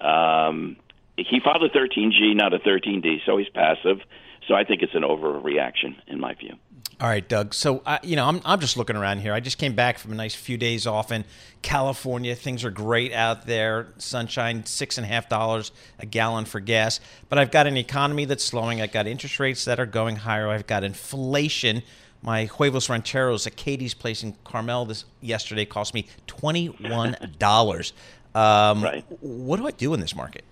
Um, 0.00 0.76
he 1.16 1.40
filed 1.40 1.62
a 1.62 1.68
13G, 1.68 2.34
not 2.34 2.52
a 2.52 2.58
13D, 2.58 3.24
so 3.24 3.36
he's 3.36 3.48
passive. 3.48 4.00
So 4.48 4.54
I 4.54 4.64
think 4.64 4.82
it's 4.82 4.94
an 4.94 5.02
overreaction 5.02 5.96
in 6.06 6.20
my 6.20 6.34
view. 6.34 6.54
All 7.00 7.08
right, 7.08 7.26
Doug. 7.26 7.54
So 7.54 7.82
uh, 7.86 7.98
you 8.02 8.14
know, 8.14 8.26
I'm 8.26 8.40
I'm 8.44 8.60
just 8.60 8.76
looking 8.76 8.94
around 8.94 9.18
here. 9.18 9.32
I 9.32 9.40
just 9.40 9.58
came 9.58 9.74
back 9.74 9.98
from 9.98 10.12
a 10.12 10.14
nice 10.14 10.34
few 10.34 10.56
days 10.56 10.86
off 10.86 11.10
in 11.10 11.24
California. 11.60 12.34
Things 12.36 12.64
are 12.64 12.70
great 12.70 13.12
out 13.12 13.46
there. 13.46 13.88
Sunshine, 13.98 14.64
six 14.64 14.96
and 14.96 15.04
a 15.04 15.08
half 15.08 15.28
dollars 15.28 15.72
a 15.98 16.06
gallon 16.06 16.44
for 16.44 16.60
gas. 16.60 17.00
But 17.28 17.38
I've 17.38 17.50
got 17.50 17.66
an 17.66 17.76
economy 17.76 18.26
that's 18.26 18.44
slowing. 18.44 18.80
I've 18.80 18.92
got 18.92 19.06
interest 19.06 19.40
rates 19.40 19.64
that 19.64 19.80
are 19.80 19.86
going 19.86 20.16
higher. 20.16 20.48
I've 20.48 20.66
got 20.66 20.84
inflation. 20.84 21.82
My 22.22 22.44
huevos 22.44 22.88
rancheros 22.88 23.46
at 23.46 23.56
Katie's 23.56 23.94
place 23.94 24.22
in 24.22 24.36
Carmel 24.44 24.84
this 24.84 25.04
yesterday 25.20 25.64
cost 25.64 25.94
me 25.94 26.06
twenty 26.26 26.66
one 26.66 27.16
dollars. 27.38 27.92
Um, 28.34 28.84
right. 28.84 29.04
What 29.20 29.56
do 29.56 29.66
I 29.66 29.72
do 29.72 29.94
in 29.94 30.00
this 30.00 30.14
market? 30.14 30.44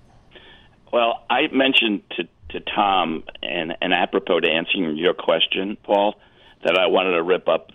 Well, 0.93 1.25
I 1.31 1.49
mentioned 1.53 2.03
to 2.17 2.29
to 2.53 2.61
Tom, 2.61 3.25
and, 3.43 3.75
and 3.81 3.95
apropos 3.95 4.41
to 4.41 4.49
answering 4.49 4.97
your 4.97 5.15
question, 5.15 5.77
Paul, 5.83 6.17
that 6.65 6.77
I 6.79 6.87
wanted 6.87 7.13
to 7.13 7.23
rip 7.23 7.49
up 7.49 7.71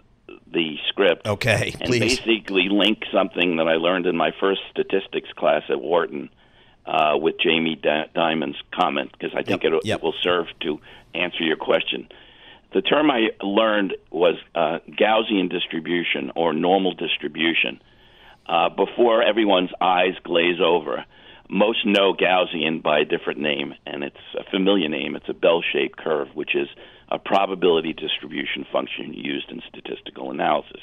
the 0.52 0.78
script. 0.88 1.28
Okay, 1.28 1.74
and 1.80 1.90
please. 1.90 2.20
basically 2.20 2.70
link 2.70 3.00
something 3.12 3.58
that 3.58 3.68
I 3.68 3.74
learned 3.78 4.06
in 4.06 4.16
my 4.16 4.32
first 4.40 4.62
statistics 4.72 5.30
class 5.36 5.64
at 5.70 5.82
Wharton 5.82 6.30
uh, 6.86 7.18
with 7.20 7.36
Jamie 7.40 7.76
Di- 7.76 8.08
Dimon's 8.14 8.58
comment 8.74 9.12
because 9.12 9.36
I 9.36 9.44
think 9.44 9.64
Yep, 9.64 9.74
it, 9.74 9.86
yep. 9.86 10.00
it 10.00 10.04
will 10.04 10.14
serve 10.22 10.48
to 10.62 10.80
answer 11.14 11.44
your 11.44 11.58
question. 11.58 12.08
The 12.74 12.82
term 12.82 13.10
I 13.10 13.30
learned 13.42 13.96
was 14.12 14.36
uh, 14.54 14.80
Gaussian 14.90 15.50
distribution 15.50 16.32
or 16.36 16.54
normal 16.54 16.94
distribution. 16.94 17.82
Uh, 18.46 18.70
before 18.70 19.24
everyone's 19.24 19.72
eyes 19.82 20.14
glaze 20.24 20.62
over, 20.64 21.04
most 21.50 21.86
know 21.86 22.14
Gaussian 22.14 22.82
by 22.82 23.00
a 23.00 23.06
different 23.06 23.40
name, 23.40 23.74
and 23.86 24.04
it's 24.04 24.16
a 24.38 24.50
familiar 24.50 24.90
name. 24.90 25.16
It's 25.16 25.30
a 25.30 25.34
bell 25.34 25.62
shaped 25.62 25.98
curve, 25.98 26.30
which 26.34 26.56
is 26.56 26.68
a 27.10 27.20
probability 27.20 27.94
distribution 27.94 28.66
function 28.72 29.14
used 29.14 29.50
in 29.50 29.62
statistical 29.70 30.32
analysis. 30.32 30.82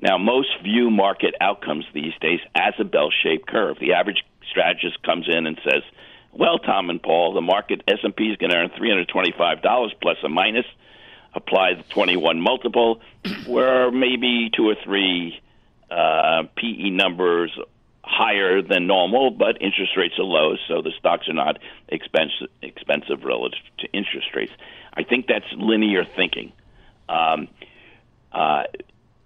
Now, 0.00 0.16
most 0.16 0.48
view 0.62 0.90
market 0.90 1.34
outcomes 1.40 1.84
these 1.92 2.12
days 2.20 2.40
as 2.54 2.74
a 2.78 2.84
bell 2.84 3.10
shaped 3.22 3.46
curve. 3.46 3.78
The 3.80 3.94
average 3.94 4.24
strategist 4.48 5.02
comes 5.02 5.26
in 5.28 5.46
and 5.46 5.60
says, 5.64 5.82
well, 6.32 6.58
Tom 6.58 6.90
and 6.90 7.02
Paul, 7.02 7.34
the 7.34 7.40
market 7.40 7.82
S&P 7.88 8.24
is 8.24 8.36
going 8.36 8.50
to 8.50 8.56
earn 8.56 8.70
$325 8.70 9.90
plus 10.00 10.16
or 10.22 10.28
minus. 10.28 10.66
Apply 11.34 11.74
the 11.74 11.82
21 11.90 12.40
multiple, 12.40 13.00
where 13.46 13.90
maybe 13.90 14.50
two 14.56 14.68
or 14.68 14.74
three 14.84 15.40
uh, 15.90 16.44
PE 16.56 16.90
numbers 16.90 17.56
higher 18.10 18.60
than 18.60 18.86
normal, 18.86 19.30
but 19.30 19.62
interest 19.62 19.96
rates 19.96 20.14
are 20.18 20.24
low, 20.24 20.56
so 20.66 20.82
the 20.82 20.90
stocks 20.98 21.28
are 21.28 21.34
not 21.34 21.58
expensive, 21.88 22.48
expensive 22.60 23.24
relative 23.24 23.60
to 23.78 23.86
interest 23.92 24.28
rates. 24.34 24.52
I 24.92 25.04
think 25.04 25.26
that's 25.28 25.46
linear 25.56 26.04
thinking. 26.04 26.52
Um, 27.08 27.48
uh, 28.32 28.64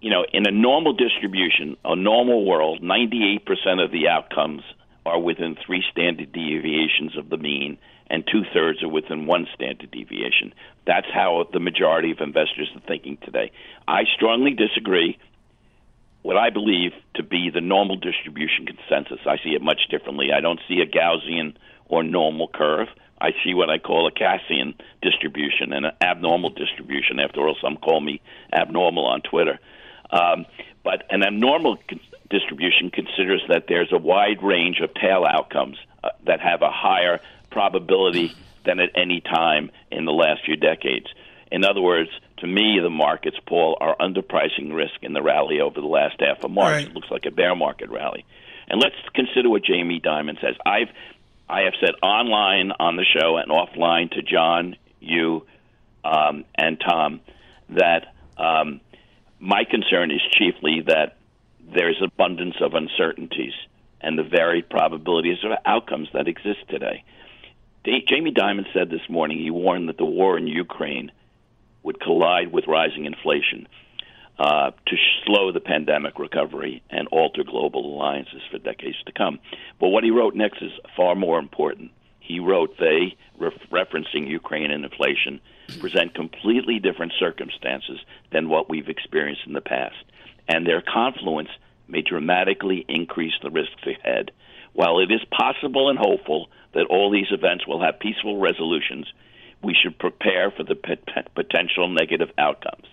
you 0.00 0.10
know, 0.10 0.24
in 0.32 0.46
a 0.46 0.50
normal 0.50 0.92
distribution, 0.92 1.76
a 1.84 1.96
normal 1.96 2.44
world, 2.44 2.82
98% 2.82 3.40
of 3.82 3.90
the 3.90 4.08
outcomes 4.08 4.62
are 5.06 5.18
within 5.18 5.56
three 5.66 5.82
standard 5.90 6.30
deviations 6.32 7.16
of 7.16 7.30
the 7.30 7.38
mean, 7.38 7.78
and 8.08 8.22
two 8.30 8.42
thirds 8.52 8.82
are 8.82 8.88
within 8.88 9.26
one 9.26 9.46
standard 9.54 9.90
deviation. 9.90 10.52
That's 10.86 11.06
how 11.12 11.48
the 11.52 11.60
majority 11.60 12.10
of 12.10 12.18
investors 12.20 12.70
are 12.74 12.82
thinking 12.86 13.16
today. 13.24 13.50
I 13.88 14.04
strongly 14.14 14.52
disagree 14.52 15.18
what 16.24 16.38
I 16.38 16.48
believe 16.48 16.92
to 17.16 17.22
be 17.22 17.50
the 17.52 17.60
normal 17.60 17.96
distribution 17.96 18.64
consensus. 18.64 19.20
I 19.26 19.36
see 19.44 19.50
it 19.50 19.60
much 19.60 19.88
differently. 19.90 20.32
I 20.34 20.40
don't 20.40 20.58
see 20.66 20.80
a 20.80 20.86
Gaussian 20.86 21.54
or 21.86 22.02
normal 22.02 22.48
curve. 22.48 22.88
I 23.20 23.32
see 23.44 23.52
what 23.52 23.68
I 23.68 23.76
call 23.76 24.08
a 24.08 24.10
Kassian 24.10 24.74
distribution 25.02 25.74
and 25.74 25.84
an 25.84 25.92
abnormal 26.00 26.48
distribution. 26.48 27.20
After 27.20 27.46
all, 27.46 27.56
some 27.60 27.76
call 27.76 28.00
me 28.00 28.22
abnormal 28.54 29.04
on 29.04 29.20
Twitter. 29.20 29.60
Um, 30.08 30.46
but 30.82 31.04
an 31.10 31.22
abnormal 31.22 31.76
con- 31.88 32.00
distribution 32.30 32.90
considers 32.90 33.42
that 33.48 33.64
there's 33.68 33.92
a 33.92 33.98
wide 33.98 34.42
range 34.42 34.80
of 34.80 34.94
tail 34.94 35.26
outcomes 35.28 35.76
uh, 36.02 36.08
that 36.24 36.40
have 36.40 36.62
a 36.62 36.70
higher 36.70 37.20
probability 37.50 38.32
than 38.64 38.80
at 38.80 38.88
any 38.94 39.20
time 39.20 39.70
in 39.92 40.06
the 40.06 40.12
last 40.12 40.42
few 40.46 40.56
decades. 40.56 41.06
In 41.54 41.64
other 41.64 41.80
words, 41.80 42.10
to 42.38 42.48
me, 42.48 42.80
the 42.82 42.90
markets, 42.90 43.36
Paul, 43.46 43.78
are 43.80 43.96
underpricing 44.00 44.74
risk 44.74 44.94
in 45.02 45.12
the 45.12 45.22
rally 45.22 45.60
over 45.60 45.80
the 45.80 45.86
last 45.86 46.16
half 46.18 46.42
of 46.42 46.50
March. 46.50 46.72
Right. 46.72 46.86
It 46.88 46.94
looks 46.94 47.12
like 47.12 47.26
a 47.26 47.30
bear 47.30 47.54
market 47.54 47.90
rally. 47.90 48.24
And 48.66 48.80
let's 48.80 48.96
consider 49.14 49.48
what 49.48 49.62
Jamie 49.62 50.00
Dimon 50.00 50.40
says. 50.40 50.56
I've 50.66 50.88
I 51.48 51.60
have 51.60 51.74
said 51.78 51.94
online 52.02 52.72
on 52.72 52.96
the 52.96 53.04
show 53.04 53.36
and 53.36 53.52
offline 53.52 54.10
to 54.12 54.22
John, 54.22 54.74
you, 54.98 55.46
um, 56.04 56.44
and 56.56 56.80
Tom 56.80 57.20
that 57.68 58.12
um, 58.36 58.80
my 59.38 59.62
concern 59.62 60.10
is 60.10 60.22
chiefly 60.36 60.82
that 60.88 61.18
there's 61.72 62.02
abundance 62.02 62.56
of 62.60 62.74
uncertainties 62.74 63.54
and 64.00 64.18
the 64.18 64.24
varied 64.24 64.68
probabilities 64.68 65.38
of 65.44 65.52
outcomes 65.64 66.08
that 66.14 66.26
exist 66.26 66.68
today. 66.68 67.04
Jamie 67.84 68.32
Dimon 68.32 68.64
said 68.72 68.90
this 68.90 69.08
morning 69.08 69.38
he 69.38 69.52
warned 69.52 69.88
that 69.88 69.98
the 69.98 70.04
war 70.04 70.36
in 70.36 70.48
Ukraine 70.48 71.12
would 71.84 72.00
collide 72.00 72.50
with 72.50 72.66
rising 72.66 73.04
inflation 73.04 73.68
uh, 74.38 74.72
to 74.86 74.96
slow 75.24 75.52
the 75.52 75.60
pandemic 75.60 76.18
recovery 76.18 76.82
and 76.90 77.06
alter 77.08 77.44
global 77.44 77.94
alliances 77.94 78.42
for 78.50 78.58
decades 78.58 79.00
to 79.06 79.12
come. 79.12 79.38
But 79.78 79.90
what 79.90 80.02
he 80.02 80.10
wrote 80.10 80.34
next 80.34 80.60
is 80.60 80.72
far 80.96 81.14
more 81.14 81.38
important. 81.38 81.92
He 82.18 82.40
wrote 82.40 82.76
they, 82.78 83.16
ref- 83.38 83.52
referencing 83.70 84.28
Ukraine 84.28 84.72
and 84.72 84.84
inflation, 84.84 85.40
present 85.78 86.14
completely 86.14 86.80
different 86.80 87.12
circumstances 87.20 88.00
than 88.32 88.48
what 88.48 88.68
we've 88.68 88.88
experienced 88.88 89.42
in 89.46 89.52
the 89.52 89.60
past, 89.60 90.04
and 90.48 90.66
their 90.66 90.82
confluence 90.82 91.50
may 91.86 92.02
dramatically 92.02 92.84
increase 92.88 93.34
the 93.42 93.50
risks 93.50 93.86
ahead. 93.86 94.30
While 94.72 94.98
it 94.98 95.12
is 95.12 95.20
possible 95.30 95.90
and 95.90 95.98
hopeful 95.98 96.48
that 96.72 96.86
all 96.86 97.10
these 97.10 97.30
events 97.30 97.66
will 97.66 97.82
have 97.82 98.00
peaceful 98.00 98.38
resolutions, 98.38 99.06
we 99.62 99.74
should 99.80 99.98
prepare 99.98 100.50
for 100.50 100.64
the 100.64 100.74
potential 101.74 101.88
negative 101.88 102.30
outcomes. 102.38 102.86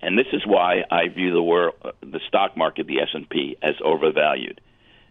And 0.00 0.18
this 0.18 0.26
is 0.32 0.46
why 0.46 0.84
I 0.90 1.08
view 1.08 1.32
the 1.32 1.42
world, 1.42 1.74
the 2.00 2.20
stock 2.28 2.56
market, 2.56 2.86
the 2.86 3.00
S&P, 3.00 3.56
as 3.62 3.74
overvalued. 3.84 4.60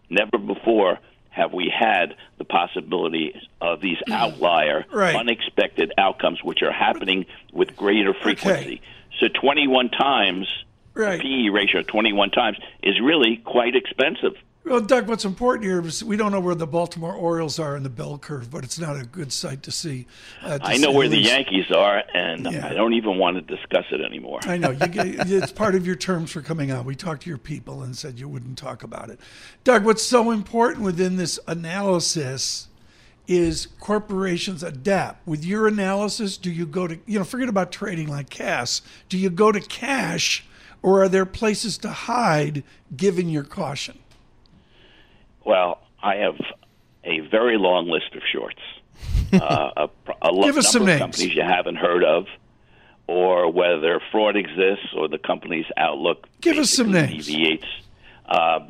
Never 0.08 0.38
before 0.38 0.98
have 1.30 1.52
we 1.52 1.72
had 1.76 2.14
the 2.38 2.44
possibility 2.44 3.34
of 3.60 3.80
these 3.80 3.98
mm-hmm. 3.98 4.12
outlier, 4.12 4.86
Right. 4.92 5.16
unexpected 5.16 5.92
outcomes, 5.98 6.42
which 6.42 6.62
are 6.62 6.72
happening 6.72 7.26
with 7.52 7.76
greater 7.76 8.14
frequency. 8.14 8.80
So 9.20 9.28
21 9.28 9.90
times, 9.90 10.46
Right. 10.94 11.20
PE 11.20 11.50
ratio 11.50 11.82
21 11.82 12.30
times, 12.30 12.56
is 12.82 12.94
really 13.02 13.36
quite 13.44 13.76
expensive. 13.76 14.32
Well, 14.66 14.80
Doug, 14.80 15.06
what's 15.08 15.24
important 15.24 15.64
here 15.64 15.80
is 15.86 16.02
we 16.02 16.16
don't 16.16 16.32
know 16.32 16.40
where 16.40 16.56
the 16.56 16.66
Baltimore 16.66 17.14
Orioles 17.14 17.60
are 17.60 17.76
in 17.76 17.84
the 17.84 17.88
bell 17.88 18.18
curve, 18.18 18.50
but 18.50 18.64
it's 18.64 18.80
not 18.80 19.00
a 19.00 19.04
good 19.04 19.32
sight 19.32 19.62
to 19.62 19.70
see. 19.70 20.08
uh, 20.42 20.58
to 20.58 20.66
I 20.66 20.76
know 20.76 20.90
where 20.90 21.06
the. 21.06 21.18
Yankees 21.18 21.70
are, 21.70 22.02
and 22.12 22.50
Yeah. 22.50 22.66
I 22.66 22.74
don't 22.74 22.94
even 22.94 23.16
want 23.16 23.36
to 23.36 23.42
discuss 23.42 23.84
it 23.92 24.00
anymore. 24.00 24.40
I 24.42 24.56
know. 24.56 24.70
You, 24.72 24.88
get- 24.88 25.06
it's 25.30 25.52
part 25.52 25.76
of 25.76 25.86
your 25.86 25.94
terms 25.94 26.32
for 26.32 26.42
coming 26.42 26.72
out. 26.72 26.84
We 26.84 26.96
talked 26.96 27.22
to 27.22 27.28
your 27.28 27.38
people 27.38 27.84
and 27.84 27.96
said 27.96 28.18
you 28.18 28.28
wouldn't 28.28 28.58
talk 28.58 28.82
about 28.82 29.08
it. 29.08 29.20
Doug, 29.62 29.84
what's 29.84 30.02
so 30.02 30.32
important 30.32 30.84
within 30.84 31.14
this 31.14 31.38
analysis 31.46 32.66
is 33.28 33.68
corporations 33.78 34.64
adapt. 34.64 35.24
With 35.28 35.44
your 35.44 35.68
analysis, 35.68 36.36
do 36.36 36.50
you 36.50 36.66
go 36.66 36.88
to, 36.88 36.98
you 37.06 37.20
know, 37.20 37.24
forget 37.24 37.48
about 37.48 37.70
trading 37.70 38.08
like 38.08 38.30
Kass. 38.30 38.82
Do 39.08 39.16
you 39.16 39.30
go 39.30 39.52
to 39.52 39.60
cash 39.60 40.44
or 40.82 41.04
are 41.04 41.08
there 41.08 41.24
places 41.26 41.78
to 41.78 41.88
hide 41.90 42.64
given 42.96 43.28
your 43.28 43.44
caution? 43.44 43.98
Well, 45.46 45.78
I 46.02 46.16
have 46.16 46.36
a 47.04 47.20
very 47.20 47.56
long 47.56 47.88
list 47.88 48.14
of 48.14 48.22
shorts. 48.32 48.60
uh, 49.32 49.86
a, 49.88 50.28
a 50.28 50.42
Give 50.44 50.56
us 50.56 50.70
some 50.72 50.80
number 50.84 50.92
of 50.92 50.98
names. 51.00 51.16
companies 51.16 51.34
you 51.34 51.42
haven't 51.42 51.76
heard 51.76 52.04
of, 52.04 52.26
or 53.06 53.50
whether 53.52 54.00
fraud 54.10 54.36
exists 54.36 54.88
or 54.96 55.08
the 55.08 55.18
company's 55.18 55.66
outlook 55.76 56.26
Give 56.40 56.58
us 56.58 56.70
some 56.70 56.90
names. 56.90 57.26
deviates. 57.26 57.66
Uh, 58.28 58.60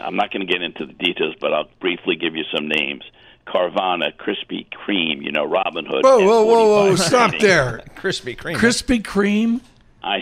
I'm 0.00 0.16
not 0.16 0.32
going 0.32 0.46
to 0.46 0.52
get 0.52 0.62
into 0.62 0.86
the 0.86 0.92
details, 0.94 1.34
but 1.40 1.52
I'll 1.52 1.68
briefly 1.80 2.16
give 2.16 2.34
you 2.34 2.44
some 2.54 2.68
names. 2.68 3.04
Carvana, 3.46 4.12
Krispy 4.16 4.66
Kreme, 4.70 5.22
you 5.22 5.30
know, 5.32 5.46
Robinhood. 5.46 6.02
Whoa, 6.02 6.18
and 6.18 6.26
whoa, 6.26 6.44
whoa, 6.44 6.66
whoa! 6.68 6.96
45 6.96 6.98
Stop 7.06 7.34
there. 7.40 7.82
Krispy 7.96 8.36
Kreme. 8.36 8.56
Krispy 8.56 9.02
Kreme. 9.02 9.60
I 10.02 10.18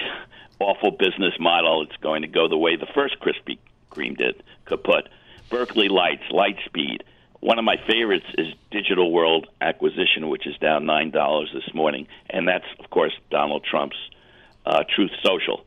awful 0.61 0.91
business 0.93 1.35
model. 1.41 1.83
It's 1.83 1.97
going 2.03 2.23
to 2.23 2.29
go 2.29 2.49
the 2.49 2.57
way 2.59 2.77
the 2.77 2.87
first 2.95 3.17
Krispy 3.21 3.59
Kreme 3.91 4.17
did. 4.17 4.43
Kaput. 4.67 5.09
Berkeley 5.51 5.89
Lights, 5.89 6.25
Lightspeed. 6.31 7.03
One 7.41 7.59
of 7.59 7.65
my 7.65 7.77
favorites 7.87 8.27
is 8.39 8.49
Digital 8.71 9.13
World 9.13 9.47
Acquisition, 9.61 10.29
which 10.29 10.47
is 10.47 10.57
down 10.59 10.87
nine 10.87 11.11
dollars 11.11 11.51
this 11.53 11.73
morning, 11.75 12.09
and 12.31 12.49
that's 12.49 12.65
of 12.79 12.91
course 12.91 13.13
Donald 13.31 13.65
Trump's 13.65 13.97
uh, 14.65 14.83
Truth 14.95 15.13
Social, 15.23 15.65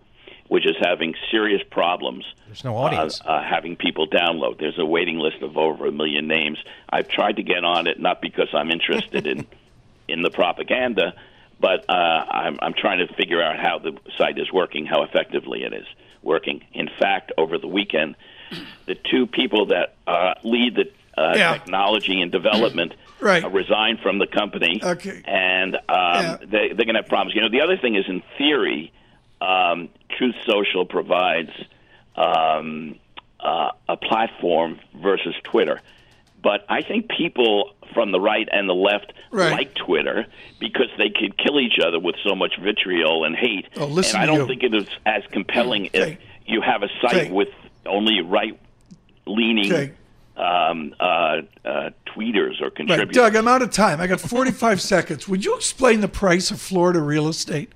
which 0.48 0.66
is 0.66 0.76
having 0.82 1.14
serious 1.32 1.62
problems. 1.70 2.26
There's 2.48 2.64
no 2.64 2.76
audience. 2.76 3.22
Uh, 3.22 3.30
uh, 3.30 3.44
having 3.44 3.76
people 3.76 4.08
download. 4.08 4.60
There's 4.60 4.80
a 4.80 4.86
waiting 4.86 5.20
list 5.20 5.42
of 5.42 5.58
over 5.58 5.88
a 5.88 5.92
million 5.92 6.28
names. 6.28 6.58
I've 6.90 7.08
tried 7.08 7.38
to 7.38 7.44
get 7.44 7.64
on 7.64 7.88
it, 7.88 8.00
not 8.00 8.22
because 8.22 8.50
I'm 8.54 8.72
interested 8.72 9.28
in 9.28 9.48
in 10.10 10.24
the 10.24 10.32
propaganda, 10.32 11.14
but 11.60 11.86
uh, 11.88 11.94
I'm, 11.94 12.58
I'm 12.62 12.74
trying 12.74 13.06
to 13.06 13.14
figure 13.14 13.42
out 13.42 13.60
how 13.60 13.80
the 13.80 13.98
site 14.18 14.40
is 14.40 14.52
working, 14.52 14.86
how 14.86 15.04
effectively 15.04 15.64
it 15.64 15.74
is 15.74 15.86
working. 16.22 16.64
In 16.74 16.90
fact, 17.00 17.32
over 17.38 17.58
the 17.58 17.68
weekend, 17.68 18.16
the 18.86 18.96
two 18.96 19.28
people 19.28 19.68
that 19.68 19.96
uh, 20.08 20.34
lead 20.44 20.76
the 20.76 20.92
uh, 21.22 21.34
Yeah. 21.36 21.54
technology 21.54 22.22
and 22.22 22.32
development 22.32 22.94
Right. 23.20 23.44
uh, 23.44 23.50
resigned 23.50 24.00
from 24.00 24.20
the 24.20 24.28
company, 24.28 24.80
Okay. 24.82 25.22
and 25.26 25.76
um, 25.76 25.82
Yeah. 25.90 26.38
they, 26.42 26.68
they're 26.70 26.86
going 26.86 26.96
to 26.96 27.02
have 27.02 27.08
problems. 27.10 27.36
You 27.36 27.42
know, 27.42 27.50
the 27.50 27.62
other 27.62 27.78
thing 27.78 27.96
is, 27.96 28.06
in 28.08 28.24
theory, 28.38 28.94
um, 29.42 29.90
Truth 30.18 30.36
Social 30.48 30.86
provides 30.86 31.52
um, 32.16 32.96
uh, 33.40 33.72
a 33.88 33.98
platform 33.98 34.80
versus 34.96 35.36
Twitter. 35.44 35.82
But 36.42 36.66
I 36.70 36.82
think 36.82 37.10
people 37.10 37.74
from 37.94 38.12
the 38.12 38.20
right 38.20 38.48
and 38.52 38.70
the 38.70 38.74
left 38.76 39.14
Right. 39.32 39.52
like 39.52 39.76
Twitter 39.76 40.26
because 40.60 40.88
they 40.98 41.10
could 41.10 41.38
kill 41.38 41.60
each 41.60 41.80
other 41.86 42.00
with 42.00 42.16
so 42.28 42.36
much 42.36 42.54
vitriol 42.60 43.24
and 43.26 43.36
hate. 43.36 43.68
Oh, 43.78 43.86
listen 43.86 44.16
and 44.20 44.24
I 44.24 44.26
don't 44.26 44.42
you. 44.42 44.48
think 44.48 44.64
it 44.64 44.74
is 44.74 44.88
as 45.06 45.24
compelling 45.32 45.88
Okay. 45.88 46.14
if 46.14 46.20
you 46.46 46.62
have 46.62 46.82
a 46.84 46.88
site 47.02 47.16
Okay. 47.16 47.32
with 47.32 47.50
only 47.86 48.22
right 48.22 48.60
leaning 49.26 49.72
Okay. 49.72 49.92
um, 50.38 50.94
uh, 51.00 51.42
uh, 51.66 51.90
tweeters 52.08 52.60
or 52.62 52.66
Right, 52.66 52.76
contributors. 52.76 53.16
Doug, 53.16 53.36
I'm 53.36 53.48
out 53.48 53.62
of 53.62 53.72
time. 53.72 54.00
I 54.02 54.08
got 54.08 54.20
45 54.20 54.82
seconds. 54.94 55.28
Would 55.28 55.46
you 55.46 55.56
explain 55.56 56.02
the 56.02 56.08
price 56.08 56.52
of 56.52 56.60
Florida 56.62 57.02
real 57.02 57.28
estate? 57.28 57.72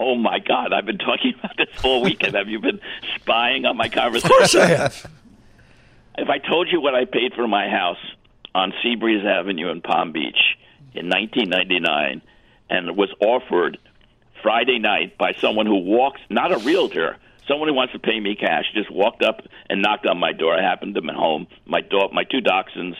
Oh 0.00 0.14
my 0.14 0.38
God! 0.38 0.72
I've 0.72 0.86
been 0.86 0.98
talking 0.98 1.34
about 1.42 1.56
this 1.56 1.68
all 1.82 2.02
weekend. 2.02 2.34
have 2.36 2.48
you 2.48 2.60
been 2.60 2.80
spying 3.16 3.64
on 3.64 3.76
my 3.76 3.88
conversation? 3.88 4.30
Of 4.32 4.38
course 4.38 4.54
I 4.54 4.66
have. 4.66 5.06
If 6.18 6.28
I 6.28 6.38
told 6.38 6.68
you 6.70 6.80
what 6.80 6.94
I 6.94 7.04
paid 7.04 7.34
for 7.34 7.46
my 7.48 7.68
house 7.68 7.98
on 8.54 8.72
Seabreeze 8.84 9.24
Avenue 9.24 9.70
in 9.70 9.80
Palm 9.80 10.12
Beach 10.12 10.56
in 10.94 11.08
1999, 11.08 12.22
and 12.70 12.96
was 12.96 13.08
offered 13.20 13.78
Friday 14.42 14.78
night 14.78 15.18
by 15.18 15.32
someone 15.40 15.66
who 15.66 15.76
walks, 15.76 16.20
not 16.30 16.52
a 16.52 16.58
realtor, 16.58 17.16
someone 17.48 17.68
who 17.68 17.74
wants 17.74 17.92
to 17.94 17.98
pay 17.98 18.20
me 18.20 18.36
cash, 18.36 18.64
just 18.74 18.90
walked 18.90 19.22
up 19.22 19.40
and 19.68 19.82
knocked 19.82 20.06
on 20.06 20.18
my 20.18 20.32
door. 20.32 20.54
I 20.54 20.62
happened 20.62 20.94
to 20.94 21.00
be 21.00 21.08
home. 21.08 21.46
My 21.66 21.80
dog, 21.80 22.12
my 22.12 22.24
two 22.24 22.38
dachshunds, 22.40 22.96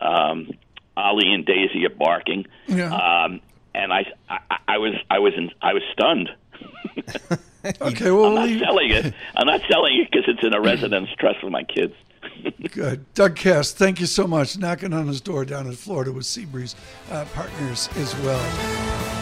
um, 0.00 0.50
Ollie 0.96 1.32
and 1.32 1.46
Daisy, 1.46 1.86
are 1.86 1.94
barking. 1.94 2.46
Yeah. 2.66 2.92
Um, 2.92 3.40
and 3.74 3.92
I, 3.92 4.04
I, 4.28 4.58
I 4.68 4.78
was, 4.78 4.94
I 5.08 5.18
was, 5.20 5.32
in, 5.36 5.50
I 5.62 5.72
was 5.72 5.82
stunned. 5.92 6.28
Okay, 7.80 8.10
well, 8.10 8.24
I'm 8.26 8.34
not 8.34 8.48
leave- 8.48 8.58
selling 8.60 8.90
it. 8.90 9.14
I'm 9.36 9.46
not 9.46 9.60
selling 9.70 10.00
it 10.00 10.10
because 10.10 10.24
it's 10.26 10.44
in 10.44 10.52
a 10.52 10.60
residence 10.60 11.08
trust 11.16 11.38
for 11.40 11.48
my 11.48 11.62
kids. 11.62 11.94
Good. 12.72 13.12
Doug 13.14 13.36
Kass, 13.36 13.72
thank 13.72 14.00
you 14.00 14.06
so 14.06 14.26
much. 14.26 14.58
Knocking 14.58 14.92
on 14.92 15.06
his 15.06 15.20
door 15.20 15.44
down 15.44 15.66
in 15.68 15.72
Florida 15.74 16.10
with 16.10 16.24
Seabreeze 16.24 16.74
uh, 17.12 17.24
Partners 17.26 17.88
as 17.96 18.16
well. 18.18 19.21